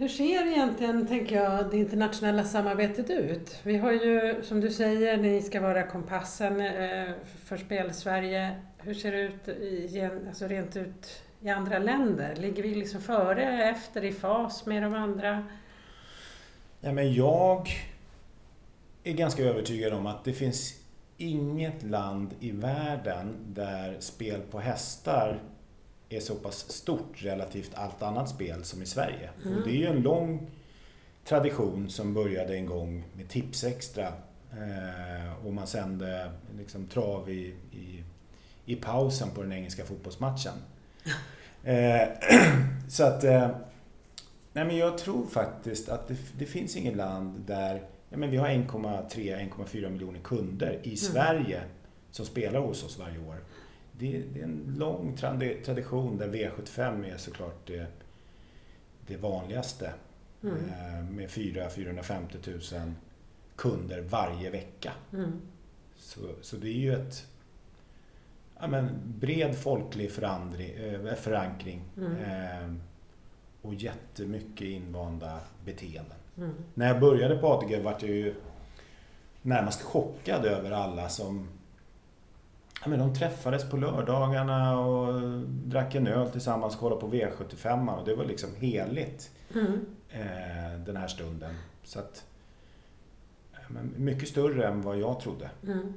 Hur 0.00 0.08
ser 0.08 0.46
egentligen, 0.46 1.06
tänker 1.06 1.36
jag, 1.36 1.70
det 1.70 1.76
internationella 1.76 2.44
samarbetet 2.44 3.10
ut? 3.10 3.60
Vi 3.62 3.76
har 3.76 3.92
ju, 3.92 4.42
som 4.42 4.60
du 4.60 4.70
säger, 4.70 5.16
ni 5.16 5.42
ska 5.42 5.60
vara 5.60 5.82
kompassen 5.82 6.60
eh, 6.60 7.14
för 7.44 7.56
Spel-Sverige. 7.56 8.56
Hur 8.78 8.94
ser 8.94 9.12
det 9.12 9.20
ut 9.20 9.48
i, 9.48 10.08
alltså 10.28 10.46
rent 10.46 10.76
ut 10.76 11.22
i 11.40 11.48
andra 11.48 11.78
länder? 11.78 12.36
Ligger 12.36 12.62
vi 12.62 12.74
liksom 12.74 13.00
före, 13.00 13.64
efter, 13.64 14.04
i 14.04 14.12
fas 14.12 14.66
med 14.66 14.82
de 14.82 14.94
andra? 14.94 15.46
Ja, 16.80 16.92
men 16.92 17.14
jag 17.14 17.68
är 19.04 19.12
ganska 19.12 19.42
övertygad 19.42 19.92
om 19.92 20.06
att 20.06 20.24
det 20.24 20.32
finns 20.32 20.74
inget 21.16 21.82
land 21.82 22.34
i 22.40 22.50
världen 22.50 23.36
där 23.46 23.96
spel 24.00 24.40
på 24.50 24.60
hästar 24.60 25.40
är 26.08 26.20
så 26.20 26.34
pass 26.34 26.72
stort 26.72 27.12
relativt 27.16 27.70
allt 27.74 28.02
annat 28.02 28.28
spel 28.28 28.64
som 28.64 28.82
i 28.82 28.86
Sverige. 28.86 29.30
Mm. 29.44 29.58
Och 29.58 29.64
det 29.64 29.70
är 29.70 29.76
ju 29.76 29.86
en 29.86 30.02
lång 30.02 30.50
tradition 31.24 31.90
som 31.90 32.14
började 32.14 32.56
en 32.56 32.66
gång 32.66 33.04
med 33.16 33.28
Tipsextra 33.28 34.06
eh, 34.52 35.46
och 35.46 35.54
man 35.54 35.66
sände 35.66 36.30
liksom 36.58 36.86
trav 36.86 37.30
i, 37.30 37.54
i, 37.72 38.04
i 38.64 38.76
pausen 38.76 39.30
på 39.30 39.42
den 39.42 39.52
engelska 39.52 39.84
fotbollsmatchen. 39.84 40.54
Eh, 41.64 42.08
så 42.88 43.04
att 43.04 43.24
eh, 43.24 43.50
Nej, 44.52 44.64
men 44.64 44.76
jag 44.76 44.98
tror 44.98 45.26
faktiskt 45.26 45.88
att 45.88 46.08
det, 46.08 46.16
det 46.38 46.46
finns 46.46 46.76
inget 46.76 46.96
land 46.96 47.40
där 47.46 47.82
ja, 48.10 48.16
men 48.16 48.30
vi 48.30 48.36
har 48.36 48.48
1,3-1,4 48.48 49.90
miljoner 49.90 50.20
kunder 50.20 50.78
i 50.82 50.96
Sverige 50.96 51.62
som 52.10 52.26
spelar 52.26 52.60
hos 52.60 52.84
oss 52.84 52.98
varje 52.98 53.18
år. 53.18 53.36
Det, 53.98 54.22
det 54.34 54.40
är 54.40 54.44
en 54.44 54.74
lång 54.78 55.16
tradi- 55.16 55.62
tradition 55.64 56.18
där 56.18 56.28
V75 56.28 57.14
är 57.14 57.16
såklart 57.16 57.66
det, 57.66 57.86
det 59.06 59.16
vanligaste. 59.16 59.92
Mm. 60.42 60.56
Eh, 60.56 61.10
med 61.10 61.28
400-450 61.28 62.78
000 62.84 62.92
kunder 63.56 64.00
varje 64.00 64.50
vecka. 64.50 64.92
Mm. 65.12 65.32
Så, 65.96 66.20
så 66.40 66.56
det 66.56 66.68
är 66.68 66.78
ju 66.78 66.94
ett 66.94 67.26
ja, 68.60 68.66
men, 68.66 68.90
bred 69.04 69.58
folklig 69.58 70.06
eh, 70.06 71.14
förankring. 71.14 71.82
Mm. 71.96 72.12
Eh, 72.16 72.74
och 73.62 73.74
jättemycket 73.74 74.66
invanda 74.66 75.40
beteenden. 75.64 76.16
Mm. 76.36 76.50
När 76.74 76.86
jag 76.88 77.00
började 77.00 77.36
på 77.36 77.52
ATG 77.52 77.80
var 77.82 77.92
jag 77.92 78.10
ju 78.10 78.34
närmast 79.42 79.82
chockad 79.82 80.44
över 80.44 80.70
alla 80.70 81.08
som 81.08 81.48
ja, 82.82 82.88
men 82.88 82.98
de 82.98 83.14
träffades 83.14 83.70
på 83.70 83.76
lördagarna 83.76 84.78
och 84.80 85.20
drack 85.48 85.94
en 85.94 86.06
öl 86.06 86.30
tillsammans 86.30 86.74
och 86.74 86.80
kollade 86.80 87.00
på 87.00 87.08
V75 87.08 87.96
och 87.98 88.06
det 88.08 88.14
var 88.14 88.24
liksom 88.24 88.50
heligt 88.56 89.30
Mm. 89.54 89.86
eh, 90.10 90.80
den 90.86 90.96
här 90.96 91.08
stunden. 91.08 91.54
Så 91.84 91.98
att, 91.98 92.24
men 93.68 93.94
mycket 93.96 94.28
större 94.28 94.66
än 94.66 94.82
vad 94.82 94.98
jag 94.98 95.20
trodde. 95.20 95.50
Mm. 95.62 95.92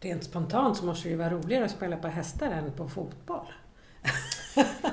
Rent 0.00 0.24
spontant 0.24 0.76
så 0.76 0.84
måste 0.84 1.08
det 1.08 1.12
ju 1.12 1.16
vara 1.16 1.30
roligare 1.30 1.64
att 1.64 1.70
spela 1.70 1.96
på 1.96 2.08
hästar 2.08 2.50
än 2.50 2.72
på 2.72 2.88
fotboll. 2.88 3.46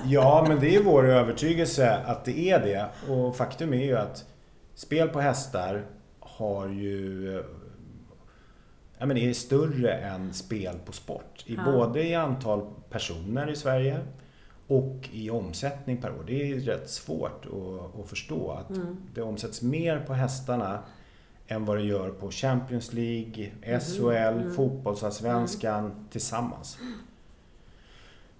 Ja, 0.05 0.45
men 0.47 0.59
det 0.59 0.75
är 0.75 0.83
vår 0.83 1.07
övertygelse 1.07 1.97
att 2.05 2.25
det 2.25 2.39
är 2.49 2.59
det. 2.59 2.89
Och 3.13 3.35
faktum 3.35 3.73
är 3.73 3.83
ju 3.85 3.97
att 3.97 4.25
spel 4.75 5.09
på 5.09 5.19
hästar 5.19 5.85
har 6.19 6.67
ju... 6.67 7.43
Ja, 8.99 9.05
men 9.05 9.15
det 9.15 9.29
är 9.29 9.33
större 9.33 9.93
än 9.93 10.33
spel 10.33 10.75
på 10.85 10.91
sport. 10.91 11.43
I 11.45 11.55
Ja. 11.55 11.63
Både 11.71 12.03
i 12.07 12.15
antal 12.15 12.67
personer 12.89 13.49
i 13.49 13.55
Sverige 13.55 13.99
och 14.67 15.09
i 15.11 15.29
omsättning 15.29 15.97
per 15.97 16.09
år. 16.11 16.23
Det 16.27 16.51
är 16.51 16.55
rätt 16.59 16.89
svårt 16.89 17.45
att, 17.45 17.99
att 17.99 18.09
förstå 18.09 18.51
att 18.51 18.69
Mm. 18.69 18.97
det 19.13 19.21
omsätts 19.21 19.61
mer 19.61 19.99
på 19.99 20.13
hästarna 20.13 20.79
än 21.47 21.65
vad 21.65 21.77
det 21.77 21.83
gör 21.83 22.09
på 22.09 22.31
Champions 22.31 22.93
League, 22.93 23.51
SHL, 23.79 24.07
Mm. 24.39 24.53
fotbollsallsvenskan 24.53 26.07
tillsammans. 26.11 26.77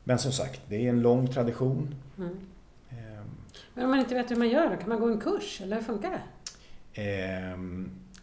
Men 0.03 0.19
som 0.19 0.31
sagt, 0.31 0.61
det 0.67 0.85
är 0.85 0.89
en 0.89 1.01
lång 1.01 1.27
tradition. 1.27 1.95
Mm. 2.17 2.29
Ehm, 2.89 3.25
Men 3.73 3.83
om 3.85 3.89
man 3.89 3.99
inte 3.99 4.15
vet 4.15 4.31
hur 4.31 4.35
man 4.35 4.49
gör, 4.49 4.69
då 4.69 4.75
kan 4.77 4.89
man 4.89 4.99
gå 4.99 5.07
en 5.07 5.19
kurs, 5.19 5.61
eller 5.61 5.75
hur 5.75 5.83
funkar 5.83 6.09
det? 6.11 6.21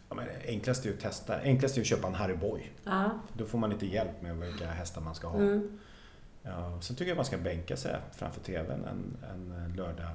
Ja, 0.09 0.15
men 0.15 0.25
det 0.25 0.47
enklaste 0.47 0.89
är 0.89 0.93
att 0.93 0.99
testa. 0.99 1.39
Enklast 1.41 1.77
är 1.77 1.81
att 1.81 1.87
köpa 1.87 2.07
en 2.07 2.13
Harry 2.13 2.35
Boy. 2.35 2.71
Ja. 2.83 3.11
Då 3.33 3.45
får 3.45 3.57
man 3.57 3.69
lite 3.69 3.85
hjälp 3.85 4.21
med 4.21 4.37
vilka 4.37 4.67
hästar 4.67 5.01
man 5.01 5.15
ska 5.15 5.27
ha. 5.27 5.39
Mm. 5.39 5.79
Ja, 6.41 6.81
sen 6.81 6.95
tycker 6.95 7.09
jag 7.09 7.15
man 7.15 7.25
ska 7.25 7.37
bänka 7.37 7.77
sig 7.77 7.95
framför 8.15 8.41
TVn 8.41 8.85
en, 8.85 9.17
en 9.31 9.73
lördag. 9.75 10.09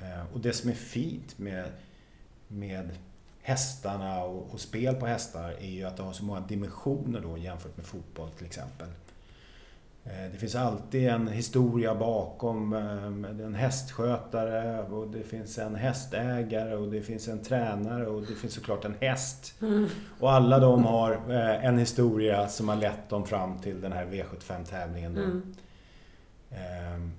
Eh, 0.00 0.32
och 0.32 0.40
det 0.40 0.52
som 0.52 0.70
är 0.70 0.74
fint 0.74 1.38
med, 1.38 1.72
med 2.48 2.90
hästarna 3.42 4.24
och, 4.24 4.54
och, 4.54 4.60
spel 4.60 4.94
på 4.94 5.06
hästar 5.06 5.50
är 5.50 5.70
ju 5.70 5.84
att 5.84 5.96
det 5.96 6.02
har 6.02 6.12
så 6.12 6.24
många 6.24 6.40
dimensioner 6.40 7.20
då 7.20 7.38
jämfört 7.38 7.76
med 7.76 7.86
fotboll 7.86 8.30
till 8.30 8.46
exempel. 8.46 8.88
Eh, 10.04 10.32
det 10.32 10.38
finns 10.38 10.54
alltid 10.54 11.08
en 11.08 11.28
historia 11.28 11.94
bakom 11.94 12.72
eh, 12.72 13.44
en 13.46 13.54
hästskötare 13.54 14.82
och 14.82 15.08
det 15.08 15.22
finns 15.22 15.58
en 15.58 15.74
hästägare 15.74 16.76
och 16.76 16.88
det 16.88 17.02
finns 17.02 17.28
en 17.28 17.42
tränare 17.42 18.06
och 18.06 18.20
det 18.20 18.34
finns 18.34 18.54
såklart 18.54 18.84
en 18.84 18.94
häst. 19.00 19.54
Mm. 19.62 19.86
Och 20.20 20.32
alla 20.32 20.58
de 20.58 20.84
har 20.84 21.12
eh, 21.12 21.64
en 21.64 21.78
historia 21.78 22.48
som 22.48 22.68
har 22.68 22.76
lett 22.76 23.08
dem 23.08 23.26
fram 23.26 23.58
till 23.58 23.80
den 23.80 23.92
här 23.92 24.06
V75-tävlingen. 24.06 25.16
Mm. 25.16 25.54
Ehm, 26.50 27.12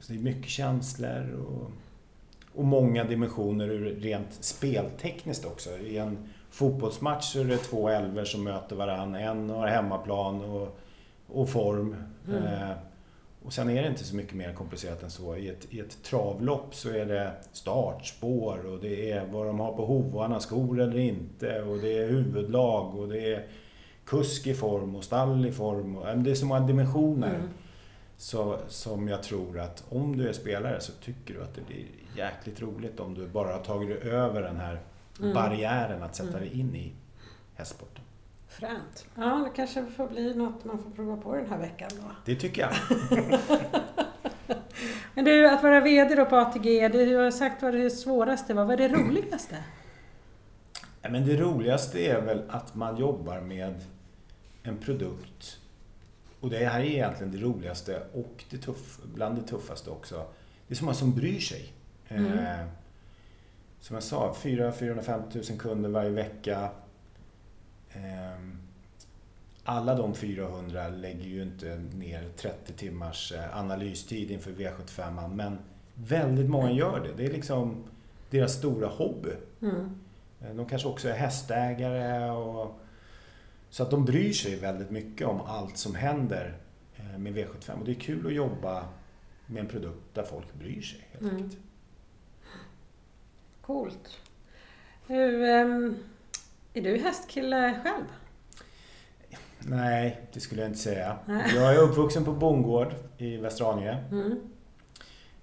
så 0.00 0.12
det 0.12 0.18
är 0.18 0.22
mycket 0.22 0.50
känslor 0.50 1.46
och, 1.48 1.70
och 2.54 2.64
många 2.64 3.04
dimensioner 3.04 3.68
rent 4.00 4.32
speltekniskt 4.40 5.44
också. 5.44 5.70
I 5.70 5.98
en 5.98 6.28
fotbollsmatch 6.50 7.32
så 7.32 7.40
är 7.40 7.44
det 7.44 7.56
två 7.56 7.88
älvor 7.88 8.24
som 8.24 8.44
möter 8.44 8.76
varandra. 8.76 9.20
En 9.20 9.50
har 9.50 9.66
hemmaplan 9.66 10.44
och 10.44 10.78
och 11.32 11.48
form. 11.48 11.96
Mm. 12.28 12.44
Eh, 12.44 12.76
och 13.44 13.52
sen 13.52 13.70
är 13.70 13.82
det 13.82 13.88
inte 13.88 14.04
så 14.04 14.16
mycket 14.16 14.34
mer 14.34 14.52
komplicerat 14.52 15.02
än 15.02 15.10
så. 15.10 15.36
I 15.36 15.48
ett, 15.48 15.66
I 15.70 15.80
ett 15.80 16.02
travlopp 16.02 16.74
så 16.74 16.90
är 16.90 17.06
det 17.06 17.32
startspår 17.52 18.66
och 18.66 18.78
det 18.80 19.12
är 19.12 19.26
vad 19.26 19.46
de 19.46 19.60
har 19.60 19.72
på 19.72 19.86
hovarna, 19.86 20.40
skor 20.40 20.80
eller 20.80 20.98
inte. 20.98 21.62
Och 21.62 21.78
det 21.78 21.98
är 21.98 22.08
huvudlag 22.08 22.94
och 22.94 23.08
det 23.08 23.34
är 23.34 23.46
kusk 24.04 24.46
i 24.46 24.54
form 24.54 24.96
och 24.96 25.04
stall 25.04 25.46
i 25.46 25.52
form. 25.52 25.96
Och, 25.96 26.18
det 26.18 26.30
är 26.30 26.34
så 26.34 26.46
många 26.46 26.66
dimensioner. 26.66 27.34
Mm. 27.34 27.48
Så, 28.16 28.58
som 28.68 29.08
jag 29.08 29.22
tror 29.22 29.58
att 29.58 29.84
om 29.88 30.16
du 30.16 30.28
är 30.28 30.32
spelare 30.32 30.80
så 30.80 30.92
tycker 30.92 31.34
du 31.34 31.42
att 31.42 31.54
det 31.54 31.66
blir 31.66 31.86
jäkligt 32.16 32.62
roligt 32.62 33.00
om 33.00 33.14
du 33.14 33.28
bara 33.28 33.52
har 33.52 33.60
tagit 33.60 33.88
dig 33.88 34.10
över 34.10 34.42
den 34.42 34.56
här 34.56 34.80
mm. 35.20 35.34
barriären 35.34 36.02
att 36.02 36.16
sätta 36.16 36.36
mm. 36.36 36.40
dig 36.40 36.60
in 36.60 36.76
i 36.76 36.92
hästsporten. 37.54 38.01
Fränt. 38.58 39.06
Ja, 39.14 39.44
det 39.44 39.56
kanske 39.56 39.86
får 39.86 40.08
bli 40.08 40.34
något 40.34 40.64
man 40.64 40.78
får 40.78 40.90
prova 40.90 41.16
på 41.16 41.34
den 41.36 41.46
här 41.50 41.58
veckan 41.58 41.90
då. 41.96 42.10
Det 42.24 42.36
tycker 42.36 42.62
jag. 42.62 42.72
Men 45.14 45.24
du, 45.24 45.48
att 45.48 45.62
vara 45.62 45.80
VD 45.80 46.14
då 46.14 46.24
på 46.24 46.36
ATG, 46.36 46.88
du 46.88 47.16
har 47.16 47.30
sagt 47.30 47.62
vad 47.62 47.74
det 47.74 47.90
svåraste 47.90 48.54
var. 48.54 48.64
Vad 48.64 48.80
är 48.80 48.88
det 48.88 48.96
roligaste? 48.96 49.56
Men 51.02 51.26
det 51.26 51.36
roligaste 51.36 51.98
är 51.98 52.20
väl 52.20 52.42
att 52.48 52.74
man 52.74 52.96
jobbar 52.96 53.40
med 53.40 53.74
en 54.62 54.76
produkt 54.76 55.58
och 56.40 56.50
det 56.50 56.66
här 56.66 56.80
är 56.80 56.84
egentligen 56.84 57.32
det 57.32 57.38
roligaste 57.38 58.02
och 58.12 58.44
det 58.50 58.58
tuff, 58.58 58.98
bland 59.14 59.36
det 59.36 59.42
tuffaste 59.42 59.90
också. 59.90 60.26
Det 60.66 60.74
är 60.74 60.76
så 60.76 60.84
många 60.84 60.94
som 60.94 61.14
bryr 61.14 61.40
sig. 61.40 61.72
Mm. 62.08 62.38
Eh, 62.38 62.66
som 63.80 63.94
jag 63.94 64.02
sa, 64.02 64.34
400-450 64.42 65.50
000 65.50 65.60
kunder 65.60 65.90
varje 65.90 66.10
vecka. 66.10 66.68
Ehm, 67.94 68.58
alla 69.64 69.94
de 69.94 70.14
400 70.14 70.88
lägger 70.88 71.24
ju 71.24 71.42
inte 71.42 71.76
ner 71.94 72.28
30 72.36 72.72
timmars 72.72 73.32
eh, 73.32 73.58
analystid 73.58 74.30
inför 74.30 74.50
V75 74.50 75.34
men 75.34 75.58
väldigt 75.94 76.50
många 76.50 76.72
gör 76.72 77.00
det. 77.00 77.12
Det 77.16 77.26
är 77.26 77.32
liksom 77.32 77.84
deras 78.30 78.52
stora 78.52 78.88
hobby. 78.88 79.32
Mm. 79.62 80.00
Eh, 80.40 80.54
de 80.54 80.66
kanske 80.66 80.88
också 80.88 81.08
är 81.08 81.14
hästägare 81.14 82.30
och 82.30 82.78
så 83.70 83.82
att 83.82 83.90
de 83.90 84.04
bryr 84.04 84.32
sig 84.32 84.56
väldigt 84.56 84.90
mycket 84.90 85.26
om 85.26 85.40
allt 85.40 85.76
som 85.76 85.94
händer 85.94 86.56
eh, 86.96 87.18
med 87.18 87.36
V75 87.36 87.78
och 87.78 87.84
det 87.84 87.92
är 87.92 88.00
kul 88.00 88.26
att 88.26 88.34
jobba 88.34 88.84
med 89.46 89.60
en 89.60 89.66
produkt 89.66 90.14
där 90.14 90.22
folk 90.22 90.54
bryr 90.54 90.82
sig 90.82 91.08
helt 91.10 91.22
mm. 91.22 91.36
enkelt. 91.36 91.62
Coolt. 93.60 94.18
Hur, 95.06 95.62
um, 95.62 95.96
är 96.74 96.82
du 96.82 96.98
hästkille 96.98 97.80
själv? 97.84 98.04
Nej, 99.58 100.26
det 100.32 100.40
skulle 100.40 100.60
jag 100.60 100.70
inte 100.70 100.78
säga. 100.78 101.18
Jag 101.54 101.74
är 101.74 101.78
uppvuxen 101.78 102.24
på 102.24 102.32
bondgård 102.32 102.94
i 103.18 103.36
Västerhaninge. 103.36 104.04
Mm. 104.10 104.40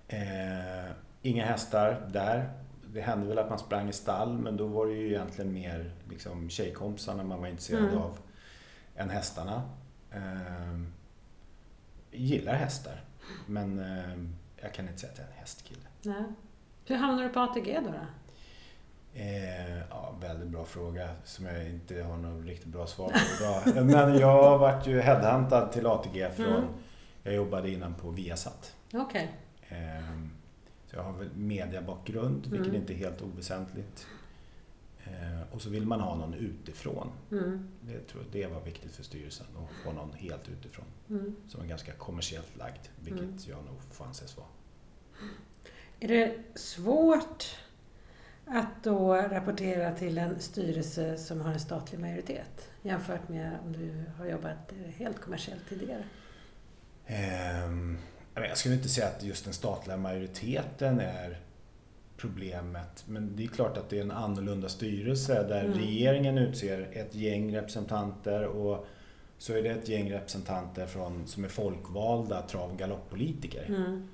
Eh, 0.08 0.92
inga 1.22 1.46
hästar 1.46 2.08
där. 2.10 2.50
Det 2.94 3.02
hände 3.02 3.28
väl 3.28 3.40
att 3.40 3.50
man 3.50 3.60
sprang 3.60 3.90
i 3.90 3.94
stall 3.94 4.38
men 4.38 4.58
då 4.58 4.68
var 4.68 4.86
det 4.86 4.94
ju 4.94 5.08
egentligen 5.08 5.54
mer 5.54 5.92
liksom, 6.10 6.50
tjejkompisarna 6.50 7.24
man 7.24 7.42
var 7.42 7.48
intresserad 7.48 7.84
mm. 7.84 7.98
av 7.98 8.18
än 8.96 9.10
hästarna. 9.10 9.62
Eh, 10.12 10.80
gillar 12.12 12.54
hästar 12.54 13.04
men 13.46 13.80
eh, 13.80 14.18
jag 14.62 14.74
kan 14.74 14.88
inte 14.88 15.00
säga 15.00 15.12
att 15.12 15.18
jag 15.18 15.28
är 15.28 15.32
en 15.32 15.38
hästkille. 15.38 15.88
Nej. 16.02 16.24
Hur 16.86 16.96
hamnade 16.96 17.28
du 17.28 17.34
på 17.34 17.40
ATG 17.40 17.80
då? 17.86 17.92
då? 17.92 18.06
Eh, 19.14 19.78
ja, 19.90 20.16
väldigt 20.22 20.48
bra 20.48 20.66
fråga 20.66 21.10
som 21.24 21.46
jag 21.46 21.70
inte 21.70 22.04
har 22.04 22.18
något 22.18 22.46
riktigt 22.46 22.68
bra 22.68 22.88
svar 22.88 23.10
på 23.10 23.44
idag. 23.44 23.86
Men 23.86 24.18
jag 24.18 24.58
varit 24.58 24.88
ju 24.88 25.02
headhuntad 25.02 25.72
till 25.72 25.86
ATG 25.86 26.30
från, 26.36 26.48
mm. 26.48 26.70
jag 27.24 27.34
jobbade 27.34 27.70
innan 27.70 27.94
på 27.96 28.10
Viasat. 28.10 28.76
Okay. 28.94 29.28
Eh, 29.70 30.20
så 30.88 30.96
jag 30.96 31.04
har 31.04 31.14
väl 31.14 31.30
mediabakgrund, 31.36 32.48
vilket 32.48 32.68
mm. 32.68 32.82
inte 32.82 32.94
är 32.94 32.98
helt 32.98 33.22
oväsentligt. 33.22 34.08
Eh, 35.04 35.54
och 35.54 35.62
så 35.62 35.70
vill 35.70 35.86
man 35.86 36.02
ha 36.02 36.16
någon 36.16 36.34
utifrån. 36.34 37.12
Mm. 37.32 37.68
Det 37.82 38.08
tror 38.08 38.24
jag 38.24 38.32
det 38.32 38.54
var 38.54 38.62
viktigt 38.62 38.92
för 38.92 39.04
styrelsen, 39.04 39.48
att 39.58 39.84
få 39.84 39.92
någon 39.92 40.14
helt 40.14 40.50
utifrån. 40.50 40.86
Mm. 41.10 41.36
Som 41.48 41.62
är 41.62 41.66
ganska 41.66 41.92
kommersiellt 41.92 42.58
lagd, 42.58 42.88
vilket 43.00 43.22
mm. 43.22 43.38
jag 43.48 43.66
nog 43.66 43.82
får 43.92 44.06
anses 44.06 44.38
vara. 44.38 44.48
Är 46.00 46.08
det 46.08 46.38
svårt 46.56 47.46
att 48.52 48.84
då 48.84 49.16
rapportera 49.16 49.92
till 49.92 50.18
en 50.18 50.40
styrelse 50.40 51.18
som 51.18 51.42
har 51.42 51.52
en 51.52 51.60
statlig 51.60 52.00
majoritet 52.00 52.70
jämfört 52.82 53.30
med 53.30 53.58
om 53.66 53.74
du 53.74 54.04
har 54.18 54.26
jobbat 54.26 54.74
helt 54.98 55.22
kommersiellt 55.22 55.70
tidigare? 55.70 56.04
Um, 57.68 57.98
jag 58.34 58.58
skulle 58.58 58.76
inte 58.76 58.90
säga 58.90 59.08
att 59.08 59.24
just 59.24 59.44
den 59.44 59.54
statliga 59.54 59.98
majoriteten 59.98 61.00
är 61.00 61.40
problemet. 62.18 63.04
Men 63.08 63.36
det 63.36 63.44
är 63.44 63.48
klart 63.48 63.78
att 63.78 63.90
det 63.90 63.98
är 63.98 64.02
en 64.02 64.12
annorlunda 64.12 64.70
styrelse 64.70 65.44
där 65.44 65.66
mm. 65.66 65.78
regeringen 65.78 66.38
utser 66.38 66.88
ett 66.92 67.16
gäng 67.16 67.56
representanter 67.56 68.46
och 68.46 68.86
så 69.38 69.54
är 69.54 69.64
det 69.64 69.70
ett 69.70 69.90
gäng 69.90 70.12
representanter 70.12 70.88
från, 70.88 71.28
som 71.28 71.44
är 71.44 71.48
folkvalda 71.48 72.42
trav 72.42 72.72
och 72.72 72.78
galopppolitiker. 72.78 73.66
Mm. 73.68 74.08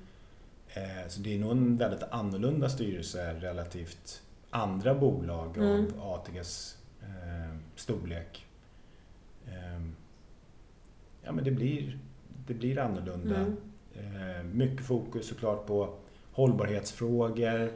Eh, 0.68 1.08
så 1.08 1.20
det 1.20 1.34
är 1.34 1.38
nog 1.38 1.50
en 1.50 1.76
väldigt 1.76 2.02
annorlunda 2.02 2.68
styrelse 2.68 3.34
relativt 3.34 4.22
andra 4.56 4.94
bolag 4.94 5.56
mm. 5.56 5.86
av 6.00 6.12
ATGs 6.12 6.76
eh, 7.02 7.56
storlek. 7.74 8.46
Eh, 9.46 9.80
ja 11.22 11.32
men 11.32 11.44
det 11.44 11.50
blir, 11.50 11.98
det 12.46 12.54
blir 12.54 12.78
annorlunda. 12.78 13.36
Mm. 13.36 13.56
Eh, 13.94 14.44
mycket 14.44 14.86
fokus 14.86 15.28
såklart 15.28 15.66
på 15.66 15.98
hållbarhetsfrågor. 16.32 17.72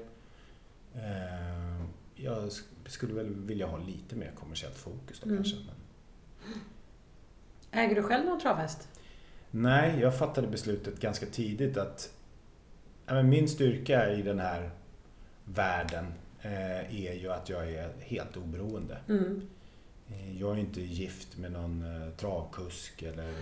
Eh, 0.95 1.85
jag 2.15 2.53
skulle 2.87 3.15
väl 3.15 3.35
vilja 3.35 3.67
ha 3.67 3.79
lite 3.79 4.17
mer 4.17 4.33
kommersiellt 4.35 4.77
fokus 4.77 5.21
då 5.21 5.27
mm. 5.29 5.37
kanske. 5.37 5.57
Men... 5.57 5.75
Äger 7.71 7.95
du 7.95 8.03
själv 8.03 8.27
någon 8.27 8.41
travhäst? 8.41 8.89
Nej, 9.51 10.01
jag 10.01 10.19
fattade 10.19 10.47
beslutet 10.47 11.01
ganska 11.01 11.27
tidigt 11.27 11.77
att 11.77 12.15
ja, 13.07 13.23
min 13.23 13.49
styrka 13.49 14.13
i 14.13 14.23
den 14.23 14.41
här 14.41 14.71
världen 15.45 16.13
är 16.43 17.15
ju 17.15 17.33
att 17.33 17.49
jag 17.49 17.73
är 17.73 17.89
helt 18.01 18.37
oberoende. 18.37 18.99
Mm. 19.09 19.49
Eh, 20.09 20.41
jag 20.41 20.53
är 20.53 20.61
inte 20.61 20.81
gift 20.81 21.39
med 21.39 21.53
någon 21.53 22.03
eh, 22.03 22.11
travkusk 22.11 23.03
eller, 23.03 23.33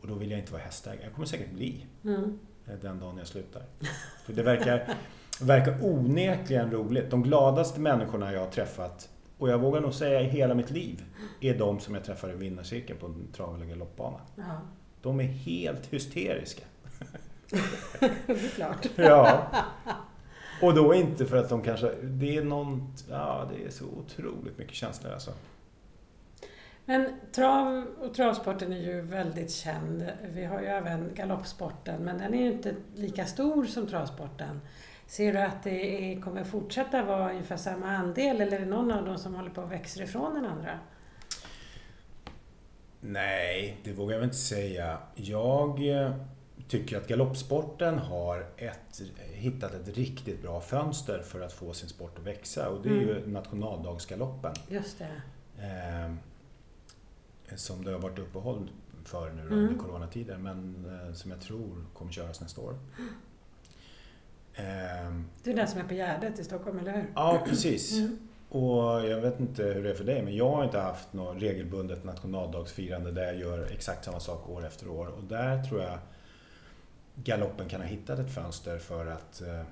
och 0.00 0.08
då 0.08 0.14
vill 0.14 0.30
jag 0.30 0.40
inte 0.40 0.52
vara 0.52 0.62
hästägare. 0.62 1.04
Jag 1.04 1.12
kommer 1.12 1.26
säkert 1.26 1.52
bli 1.52 1.86
mm. 2.04 2.38
den 2.80 3.00
dagen 3.00 3.18
jag 3.18 3.26
slutar. 3.26 3.62
För 4.24 4.32
det 4.32 4.42
verkar, 4.42 4.94
verkar 5.40 5.84
onekligen 5.84 6.70
roligt. 6.70 7.10
De 7.10 7.22
gladaste 7.22 7.80
människorna 7.80 8.32
jag 8.32 8.40
har 8.40 8.50
träffat 8.50 9.08
och 9.38 9.48
jag 9.48 9.58
vågar 9.58 9.80
nog 9.80 9.94
säga 9.94 10.20
i 10.20 10.24
hela 10.24 10.54
mitt 10.54 10.70
liv 10.70 11.04
är 11.40 11.58
de 11.58 11.80
som 11.80 11.94
jag 11.94 12.04
träffar 12.04 12.30
i 12.30 12.34
vinnarcirkeln 12.34 12.98
på 12.98 13.06
en 13.06 13.32
trav 13.32 13.54
eller 13.54 13.66
galoppbana. 13.66 14.20
Ja. 14.36 14.60
De 15.02 15.20
är 15.20 15.24
helt 15.24 15.86
hysteriska. 15.86 16.62
det 18.00 18.32
är 18.32 18.54
klart. 18.54 18.86
ja. 18.96 19.50
Och 20.62 20.74
då 20.74 20.94
inte 20.94 21.26
för 21.26 21.36
att 21.36 21.48
de 21.48 21.62
kanske... 21.62 21.90
Det 22.02 22.36
är 22.36 22.44
något... 22.44 23.04
Ja, 23.10 23.48
det 23.52 23.66
är 23.66 23.70
så 23.70 23.84
otroligt 23.84 24.58
mycket 24.58 24.74
känslor 24.74 25.12
alltså. 25.12 25.30
Men 26.84 27.20
trav 27.32 27.86
och 28.00 28.14
travsporten 28.14 28.72
är 28.72 28.80
ju 28.80 29.00
väldigt 29.00 29.50
känd. 29.50 30.10
Vi 30.22 30.44
har 30.44 30.60
ju 30.60 30.66
även 30.66 31.10
galoppsporten, 31.14 32.04
men 32.04 32.18
den 32.18 32.34
är 32.34 32.38
ju 32.38 32.52
inte 32.52 32.74
lika 32.94 33.26
stor 33.26 33.64
som 33.64 33.86
travsporten. 33.86 34.60
Ser 35.06 35.32
du 35.32 35.38
att 35.38 35.62
det 35.62 36.12
är, 36.12 36.20
kommer 36.20 36.44
fortsätta 36.44 37.02
vara 37.02 37.30
ungefär 37.30 37.56
samma 37.56 37.90
andel 37.90 38.40
eller 38.40 38.56
är 38.56 38.60
det 38.60 38.66
någon 38.66 38.92
av 38.92 39.04
dem 39.04 39.18
som 39.18 39.34
håller 39.34 39.50
på 39.50 39.60
att 39.60 39.70
växa 39.70 40.02
ifrån 40.02 40.34
den 40.34 40.44
andra? 40.44 40.78
Nej, 43.00 43.80
det 43.84 43.92
vågar 43.92 44.12
jag 44.12 44.18
väl 44.18 44.24
inte 44.24 44.36
säga. 44.36 44.98
Jag 45.14 45.88
eh, 45.88 46.12
tycker 46.68 46.96
att 46.96 47.08
galoppsporten 47.08 47.98
har 47.98 48.46
ett, 48.56 49.02
hittat 49.32 49.74
ett 49.74 49.96
riktigt 49.96 50.42
bra 50.42 50.60
fönster 50.60 51.22
för 51.22 51.40
att 51.40 51.52
få 51.52 51.72
sin 51.72 51.88
sport 51.88 52.18
att 52.18 52.24
växa 52.24 52.68
och 52.68 52.82
det 52.82 52.88
är 52.88 52.92
mm. 52.92 53.08
ju 53.08 53.26
nationaldagsgaloppen. 53.26 54.54
Just 54.68 54.98
det. 54.98 55.22
Eh, 55.62 56.12
som 57.56 57.84
det 57.84 57.92
har 57.92 57.98
varit 57.98 58.18
uppehåll 58.18 58.70
för 59.04 59.30
nu 59.30 59.42
mm. 59.42 59.58
under 59.58 59.74
coronatiden 59.78 60.42
men 60.42 60.84
eh, 61.08 61.14
som 61.14 61.30
jag 61.30 61.40
tror 61.40 61.84
kommer 61.94 62.12
köras 62.12 62.40
nästa 62.40 62.60
år. 62.60 62.74
Eh, 64.54 64.64
det 65.42 65.50
är 65.50 65.56
den 65.56 65.68
som 65.68 65.80
är 65.80 65.84
på 65.84 65.94
Gärdet 65.94 66.38
i 66.38 66.44
Stockholm, 66.44 66.78
eller 66.78 66.92
hur? 66.92 67.12
Ja, 67.14 67.42
precis. 67.46 67.98
Mm. 67.98 68.18
Och 68.48 69.08
jag 69.08 69.20
vet 69.20 69.40
inte 69.40 69.62
hur 69.62 69.84
det 69.84 69.90
är 69.90 69.94
för 69.94 70.04
dig, 70.04 70.22
men 70.22 70.36
jag 70.36 70.50
har 70.50 70.64
inte 70.64 70.78
haft 70.78 71.12
något 71.12 71.42
regelbundet 71.42 72.04
nationaldagsfirande 72.04 73.12
där 73.12 73.22
jag 73.22 73.36
gör 73.36 73.68
exakt 73.72 74.04
samma 74.04 74.20
sak 74.20 74.48
år 74.48 74.66
efter 74.66 74.88
år. 74.88 75.06
Och 75.06 75.24
där 75.24 75.62
tror 75.62 75.82
jag 75.82 75.98
galoppen 77.24 77.68
kan 77.68 77.80
ha 77.80 77.88
hittat 77.88 78.18
ett 78.18 78.34
fönster 78.34 78.78
för 78.78 79.06
att 79.06 79.40
eh, 79.40 79.62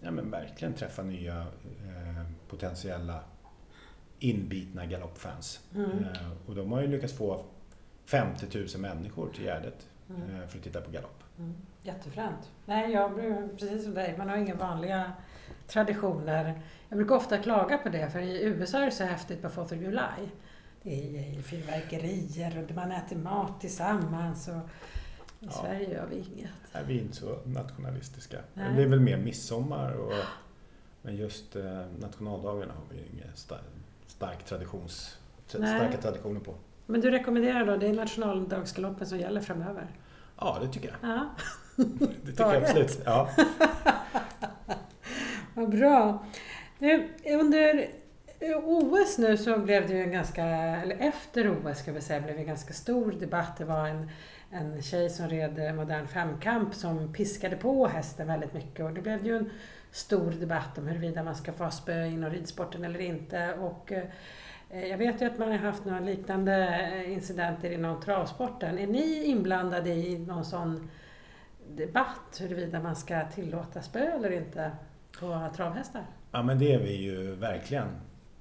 ja, 0.00 0.10
men 0.10 0.30
verkligen 0.30 0.74
träffa 0.74 1.02
nya 1.02 1.40
eh, 1.40 2.24
potentiella 2.48 3.20
inbitna 4.18 4.86
galoppfans. 4.86 5.60
Mm. 5.74 5.90
Eh, 5.90 6.30
och 6.46 6.54
de 6.54 6.72
har 6.72 6.80
ju 6.80 6.86
lyckats 6.86 7.12
få 7.12 7.44
50 8.04 8.58
000 8.58 8.66
människor 8.78 9.30
till 9.34 9.44
Gärdet 9.44 9.86
mm. 10.10 10.22
Eh, 10.22 10.46
för 10.46 10.58
att 10.58 10.64
titta 10.64 10.80
på 10.80 10.90
galopp. 10.90 11.22
Mm. 11.38 11.54
Jättefränt. 11.82 12.50
Nej, 12.66 12.92
jag 12.92 13.16
precis 13.58 13.84
som 13.84 13.94
dig, 13.94 14.14
man 14.18 14.28
har 14.28 14.36
inga 14.36 14.54
vanliga 14.54 15.12
traditioner. 15.66 16.62
Jag 16.88 16.98
brukar 16.98 17.14
ofta 17.14 17.38
klaga 17.38 17.78
på 17.78 17.88
det, 17.88 18.10
för 18.10 18.20
i 18.20 18.42
USA 18.42 18.78
är 18.78 18.84
det 18.84 18.90
så 18.90 19.04
häftigt 19.04 19.42
på 19.42 19.48
4th 19.48 19.64
of 19.64 19.72
July. 19.72 20.28
Det 20.82 20.90
är 20.90 21.42
fyrverkerier 21.42 22.64
och 22.64 22.74
man 22.74 22.92
äter 22.92 23.16
mat 23.16 23.60
tillsammans. 23.60 24.48
Och 24.48 24.68
I 25.42 25.44
ja. 25.44 25.52
Sverige 25.52 25.90
gör 25.90 26.06
vi 26.10 26.16
inget. 26.16 26.50
Nej, 26.72 26.84
vi 26.86 26.98
är 26.98 27.02
inte 27.02 27.16
så 27.16 27.38
nationalistiska. 27.44 28.38
Nej. 28.54 28.76
Det 28.76 28.82
är 28.82 28.86
väl 28.86 29.00
mer 29.00 29.16
midsommar. 29.16 29.92
Och, 29.92 30.12
men 31.02 31.16
just 31.16 31.56
eh, 31.56 31.82
nationaldagarna 32.00 32.72
har 32.72 32.96
vi 32.96 33.02
ingen 33.12 33.28
stark, 33.34 33.60
stark 34.06 34.44
traditions, 34.44 35.18
starka 35.46 35.96
traditioner 35.96 36.40
på. 36.40 36.54
Men 36.86 37.00
du 37.00 37.10
rekommenderar 37.10 37.66
då, 37.66 37.76
det 37.76 37.86
är 37.86 37.92
nationaldagsgaloppen 37.92 39.06
som 39.06 39.18
gäller 39.18 39.40
framöver? 39.40 39.86
Ja, 40.38 40.58
det 40.62 40.68
tycker 40.68 40.88
jag. 40.88 41.10
Ja. 41.10 41.28
det 42.22 42.30
tycker 42.30 42.44
jag 42.44 42.64
absolut. 42.64 43.00
Ja. 43.04 43.30
Vad 45.54 45.70
bra. 45.70 46.26
Under 47.24 47.90
OS 48.64 49.18
nu 49.18 49.36
så 49.36 49.58
blev 49.58 49.88
det 49.88 49.94
ju 49.94 50.02
en 50.02 50.12
ganska, 50.12 50.44
eller 50.44 50.96
efter 50.96 51.50
OS 51.50 51.78
ska 51.78 51.92
vi 51.92 52.00
säga, 52.00 52.20
blev 52.20 52.34
det 52.34 52.40
en 52.40 52.46
ganska 52.46 52.72
stor 52.72 53.12
debatt. 53.12 53.56
Det 53.58 53.64
var 53.64 53.88
en, 53.88 54.10
en 54.52 54.82
tjej 54.82 55.10
som 55.10 55.28
red 55.28 55.74
modern 55.74 56.06
femkamp 56.06 56.74
som 56.74 57.12
piskade 57.12 57.56
på 57.56 57.86
hästen 57.86 58.26
väldigt 58.26 58.52
mycket 58.52 58.84
och 58.84 58.92
det 58.92 59.00
blev 59.00 59.26
ju 59.26 59.36
en 59.36 59.50
stor 59.90 60.30
debatt 60.30 60.78
om 60.78 60.86
huruvida 60.86 61.22
man 61.22 61.34
ska 61.34 61.52
få 61.52 61.70
spö 61.70 62.04
inom 62.04 62.30
ridsporten 62.30 62.84
eller 62.84 63.00
inte. 63.00 63.54
Och 63.54 63.92
eh, 63.92 64.86
jag 64.86 64.98
vet 64.98 65.22
ju 65.22 65.26
att 65.26 65.38
man 65.38 65.48
har 65.48 65.58
haft 65.58 65.84
några 65.84 66.00
liknande 66.00 66.80
eh, 66.94 67.12
incidenter 67.12 67.70
inom 67.70 68.00
travsporten. 68.00 68.78
Är 68.78 68.86
ni 68.86 69.24
inblandade 69.24 69.90
i 69.90 70.18
någon 70.18 70.44
sån 70.44 70.90
debatt 71.68 72.40
huruvida 72.40 72.80
man 72.80 72.96
ska 72.96 73.24
tillåta 73.24 73.82
spö 73.82 73.98
eller 73.98 74.30
inte 74.30 74.70
på 75.20 75.48
travhästar? 75.56 76.06
Ja 76.32 76.42
men 76.42 76.58
det 76.58 76.74
är 76.74 76.78
vi 76.78 76.96
ju 76.96 77.34
verkligen. 77.34 77.88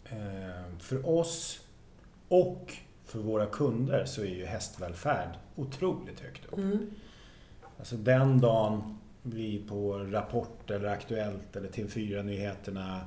Eh, 0.05 0.77
för 0.79 1.09
oss 1.09 1.67
och 2.27 2.73
för 3.11 3.19
våra 3.19 3.45
kunder 3.45 4.05
så 4.05 4.21
är 4.21 4.25
ju 4.25 4.45
hästvälfärd 4.45 5.29
otroligt 5.55 6.19
högt 6.19 6.45
upp. 6.45 6.57
Mm. 6.57 6.91
Alltså 7.79 7.95
den 7.95 8.41
dagen 8.41 8.97
vi 9.21 9.63
på 9.69 9.97
Rapport 9.97 10.71
eller 10.71 10.89
Aktuellt 10.89 11.55
eller 11.55 11.69
TV4-nyheterna 11.69 13.01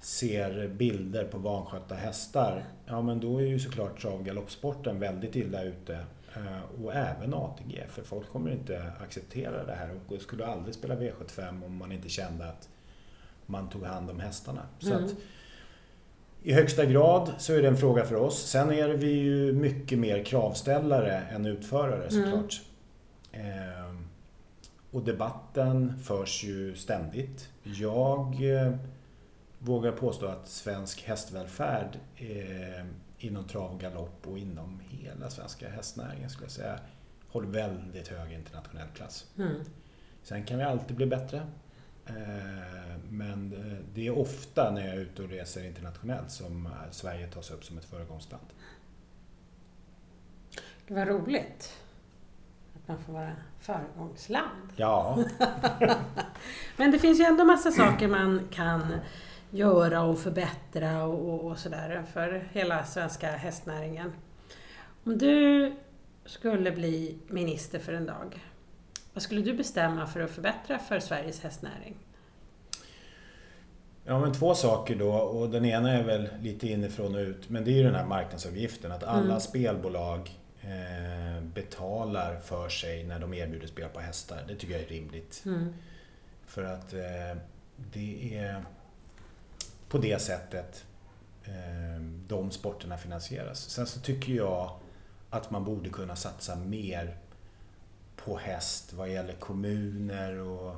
ser 0.00 0.68
bilder 0.68 1.24
på 1.24 1.38
vanskötta 1.38 1.94
hästar, 1.94 2.64
ja 2.86 3.02
men 3.02 3.20
då 3.20 3.38
är 3.38 3.46
ju 3.46 3.58
såklart 3.58 4.00
trav 4.00 4.22
galoppsporten 4.22 5.00
väldigt 5.00 5.36
illa 5.36 5.62
ute. 5.62 5.94
Eh, 6.36 6.84
och 6.84 6.94
även 6.94 7.34
ATG, 7.34 7.84
för 7.88 8.02
folk 8.02 8.28
kommer 8.28 8.50
inte 8.50 8.92
acceptera 9.00 9.64
det 9.64 9.74
här 9.74 9.90
och 10.08 10.22
skulle 10.22 10.46
aldrig 10.46 10.74
spela 10.74 10.94
V75 10.94 11.64
om 11.66 11.76
man 11.76 11.92
inte 11.92 12.08
kände 12.08 12.48
att 12.48 12.68
man 13.46 13.68
tog 13.68 13.84
hand 13.84 14.10
om 14.10 14.20
hästarna. 14.20 14.62
Så 14.78 14.92
mm. 14.92 15.04
att, 15.04 15.14
I 16.46 16.52
högsta 16.52 16.84
grad 16.84 17.32
så 17.38 17.52
är 17.52 17.62
det 17.62 17.68
en 17.68 17.76
fråga 17.76 18.04
för 18.04 18.14
oss. 18.14 18.42
Sen 18.42 18.72
är 18.72 18.88
vi 18.88 19.10
ju 19.10 19.52
mycket 19.52 19.98
mer 19.98 20.24
kravställare 20.24 21.20
än 21.20 21.46
utförare 21.46 22.06
mm. 22.06 22.10
såklart. 22.10 22.62
Mm. 23.32 23.68
Eh, 23.68 23.94
och 24.90 25.04
debatten 25.04 25.98
förs 25.98 26.44
ju 26.44 26.74
ständigt. 26.74 27.48
Jag 27.62 28.52
eh, 28.54 28.74
vågar 29.58 29.92
påstå 29.92 30.26
att 30.26 30.48
svensk 30.48 31.02
hästvälfärd 31.02 31.98
eh, 32.16 32.86
inom 33.18 33.44
trav 33.44 33.74
och 33.74 33.80
galopp 33.80 34.26
och 34.26 34.38
inom 34.38 34.80
hela 34.88 35.30
svenska 35.30 35.68
hästnäringen 35.68 36.30
skulle 36.30 36.44
jag 36.44 36.52
säga 36.52 36.78
håller 37.28 37.48
väldigt 37.48 38.08
hög 38.08 38.32
internationell 38.32 38.88
klass. 38.94 39.26
Mm. 39.38 39.54
Sen 40.22 40.44
kan 40.44 40.58
vi 40.58 40.64
alltid 40.64 40.96
bli 40.96 41.06
bättre. 41.06 41.46
Eh, 42.06 42.96
men 43.10 43.52
eh, 43.52 43.78
det 43.94 44.06
är 44.06 44.18
ofta 44.18 44.70
när 44.70 44.86
jag 44.86 44.96
är 44.96 45.00
ute 45.00 45.22
och 45.22 45.28
reser 45.28 45.64
internationellt 45.64 46.30
som 46.30 46.68
Sverige 46.90 47.26
tas 47.26 47.50
upp 47.50 47.64
som 47.64 47.78
ett 47.78 47.84
föregångsland. 47.84 48.46
Det 50.86 50.94
var 50.94 51.06
roligt 51.06 51.76
att 52.74 52.88
man 52.88 52.98
får 52.98 53.12
vara 53.12 53.32
föregångsland. 53.60 54.72
Ja. 54.76 55.24
Men 56.76 56.90
det 56.90 56.98
finns 56.98 57.20
ju 57.20 57.24
ändå 57.24 57.44
massa 57.44 57.70
saker 57.70 58.08
man 58.08 58.48
kan 58.50 58.94
göra 59.50 60.02
och 60.02 60.18
förbättra 60.18 61.04
och, 61.04 61.44
och 61.44 61.58
sådär 61.58 62.04
för 62.12 62.48
hela 62.52 62.84
svenska 62.84 63.30
hästnäringen. 63.30 64.12
Om 65.04 65.18
du 65.18 65.72
skulle 66.24 66.72
bli 66.72 67.18
minister 67.28 67.78
för 67.78 67.92
en 67.92 68.06
dag, 68.06 68.40
vad 69.16 69.22
skulle 69.22 69.42
du 69.42 69.54
bestämma 69.54 70.06
för 70.06 70.20
att 70.20 70.30
förbättra 70.30 70.78
för 70.78 71.00
Sveriges 71.00 71.40
hästnäring? 71.40 71.96
Ja, 74.04 74.20
men 74.20 74.32
två 74.32 74.54
saker 74.54 74.96
då 74.96 75.12
och 75.12 75.50
den 75.50 75.64
ena 75.64 75.92
är 75.92 76.02
väl 76.02 76.28
lite 76.40 76.68
inifrån 76.68 77.14
och 77.14 77.20
ut. 77.20 77.48
Men 77.48 77.64
det 77.64 77.70
är 77.70 77.74
ju 77.74 77.82
den 77.82 77.94
här 77.94 78.04
marknadsavgiften, 78.04 78.92
att 78.92 79.04
alla 79.04 79.24
mm. 79.24 79.40
spelbolag 79.40 80.40
eh, 80.60 81.42
betalar 81.42 82.36
för 82.40 82.68
sig 82.68 83.04
när 83.04 83.18
de 83.18 83.34
erbjuder 83.34 83.66
spel 83.66 83.88
på 83.88 84.00
hästar. 84.00 84.44
Det 84.48 84.56
tycker 84.56 84.74
jag 84.74 84.82
är 84.82 84.88
rimligt. 84.88 85.42
Mm. 85.46 85.74
För 86.46 86.64
att 86.64 86.92
eh, 86.92 87.40
det 87.92 88.38
är 88.38 88.64
på 89.88 89.98
det 89.98 90.22
sättet 90.22 90.84
eh, 91.44 92.02
de 92.26 92.50
sporterna 92.50 92.98
finansieras. 92.98 93.70
Sen 93.70 93.86
så 93.86 94.00
tycker 94.00 94.32
jag 94.32 94.70
att 95.30 95.50
man 95.50 95.64
borde 95.64 95.90
kunna 95.90 96.16
satsa 96.16 96.56
mer 96.56 97.16
på 98.26 98.36
häst 98.36 98.92
vad 98.92 99.08
gäller 99.08 99.32
kommuner 99.32 100.38
och, 100.38 100.74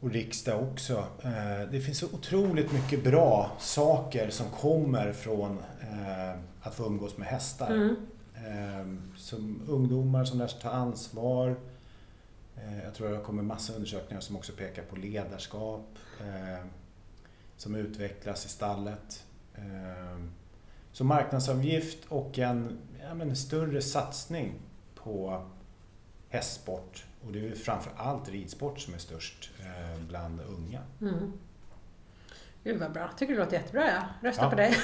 och 0.00 0.10
riksdag 0.10 0.62
också. 0.62 1.04
Eh, 1.22 1.70
det 1.70 1.80
finns 1.80 1.98
så 1.98 2.06
otroligt 2.06 2.72
mycket 2.72 3.04
bra 3.04 3.50
saker 3.58 4.30
som 4.30 4.46
kommer 4.50 5.12
från 5.12 5.58
eh, 5.80 6.40
att 6.60 6.74
få 6.74 6.86
umgås 6.86 7.16
med 7.16 7.28
hästar. 7.28 7.70
Mm. 7.70 7.96
Eh, 8.34 9.16
som 9.16 9.62
ungdomar 9.68 10.24
som 10.24 10.38
lär 10.38 10.46
sig 10.46 10.60
ta 10.60 10.70
ansvar. 10.70 11.56
Jag 12.84 12.94
tror 12.94 13.10
det 13.10 13.18
kommer 13.18 13.42
massa 13.42 13.74
undersökningar 13.74 14.20
som 14.20 14.36
också 14.36 14.52
pekar 14.52 14.82
på 14.82 14.96
ledarskap 14.96 15.98
som 17.56 17.74
utvecklas 17.74 18.46
i 18.46 18.48
stallet. 18.48 19.24
Så 20.92 21.04
marknadsavgift 21.04 21.98
och 22.08 22.38
en 22.38 22.78
ja, 23.02 23.14
men 23.14 23.36
större 23.36 23.82
satsning 23.82 24.54
på 24.94 25.44
hästsport 26.28 27.04
och 27.26 27.32
det 27.32 27.48
är 27.48 27.54
framför 27.54 27.92
allt 27.96 28.28
ridsport 28.28 28.80
som 28.80 28.94
är 28.94 28.98
störst 28.98 29.50
eh, 29.60 30.00
bland 30.08 30.40
unga. 30.40 30.80
Mm. 31.00 31.32
Gud 32.64 32.80
vad 32.80 32.92
bra, 32.92 33.10
tycker 33.16 33.34
det 33.34 33.40
låter 33.40 33.56
jättebra 33.56 33.86
jag. 33.86 34.02
Rösta 34.28 34.44
ja. 34.44 34.50
på 34.50 34.56
dig. 34.56 34.74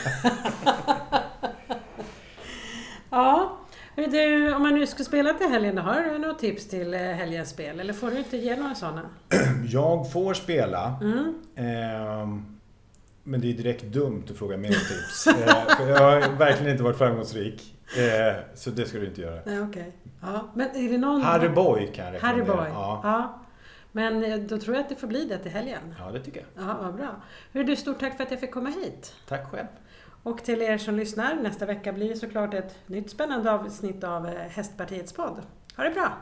ja, 3.10 3.58
du, 3.94 4.54
om 4.54 4.62
man 4.62 4.74
nu 4.74 4.86
ska 4.86 5.04
spela 5.04 5.32
till 5.32 5.48
helgen, 5.48 5.78
har 5.78 6.02
du 6.02 6.18
några 6.18 6.34
tips 6.34 6.68
till 6.68 6.94
eh, 6.94 7.00
helgens 7.00 7.50
spel? 7.50 7.80
Eller 7.80 7.92
får 7.92 8.10
du 8.10 8.18
inte 8.18 8.36
ge 8.36 8.56
några 8.56 8.74
sådana? 8.74 9.10
Jag 9.68 10.12
får 10.12 10.34
spela. 10.34 10.98
Mm. 11.00 11.42
Eh, 11.54 12.28
men 13.22 13.40
det 13.40 13.50
är 13.50 13.52
direkt 13.52 13.84
dumt 13.84 14.24
att 14.30 14.36
fråga 14.36 14.56
om 14.56 14.62
tips. 14.62 15.26
eh, 15.26 15.76
för 15.76 15.88
jag 15.88 15.98
har 15.98 16.36
verkligen 16.38 16.72
inte 16.72 16.82
varit 16.82 16.98
framgångsrik. 16.98 17.73
Eh, 17.98 18.34
så 18.54 18.70
det 18.70 18.86
ska 18.86 18.98
du 18.98 19.06
inte 19.06 19.20
göra. 19.20 19.40
Nej, 19.46 19.60
okay. 19.60 19.92
ja. 20.22 20.48
Men 20.54 20.76
är 20.76 20.90
det 20.90 20.98
någon... 20.98 21.22
Harry 21.22 21.48
Boy 21.48 21.92
kan 21.92 22.14
jag 22.14 22.20
Harry 22.20 22.42
Boy. 22.42 22.68
Ja. 22.68 23.00
ja. 23.02 23.40
Men 23.92 24.24
eh, 24.24 24.38
då 24.38 24.58
tror 24.58 24.76
jag 24.76 24.82
att 24.82 24.88
det 24.88 24.96
får 24.96 25.06
bli 25.06 25.24
det 25.24 25.38
till 25.38 25.50
helgen. 25.50 25.94
Ja, 25.98 26.10
det 26.10 26.20
tycker 26.20 26.44
jag. 26.54 26.68
Ja, 26.68 26.78
vad 26.82 26.94
bra. 26.94 27.22
Hur 27.52 27.64
du, 27.64 27.76
stort 27.76 28.00
tack 28.00 28.16
för 28.16 28.24
att 28.24 28.30
jag 28.30 28.40
fick 28.40 28.50
komma 28.50 28.70
hit. 28.70 29.14
Tack 29.28 29.50
själv. 29.50 29.66
Och 30.22 30.44
till 30.44 30.62
er 30.62 30.78
som 30.78 30.94
lyssnar, 30.96 31.34
nästa 31.34 31.66
vecka 31.66 31.92
blir 31.92 32.08
det 32.08 32.16
såklart 32.16 32.54
ett 32.54 32.78
nytt 32.86 33.10
spännande 33.10 33.52
avsnitt 33.52 34.04
av 34.04 34.26
Hästpartiets 34.26 35.12
podd. 35.12 35.42
Ha 35.76 35.84
det 35.84 35.90
bra! 35.90 36.12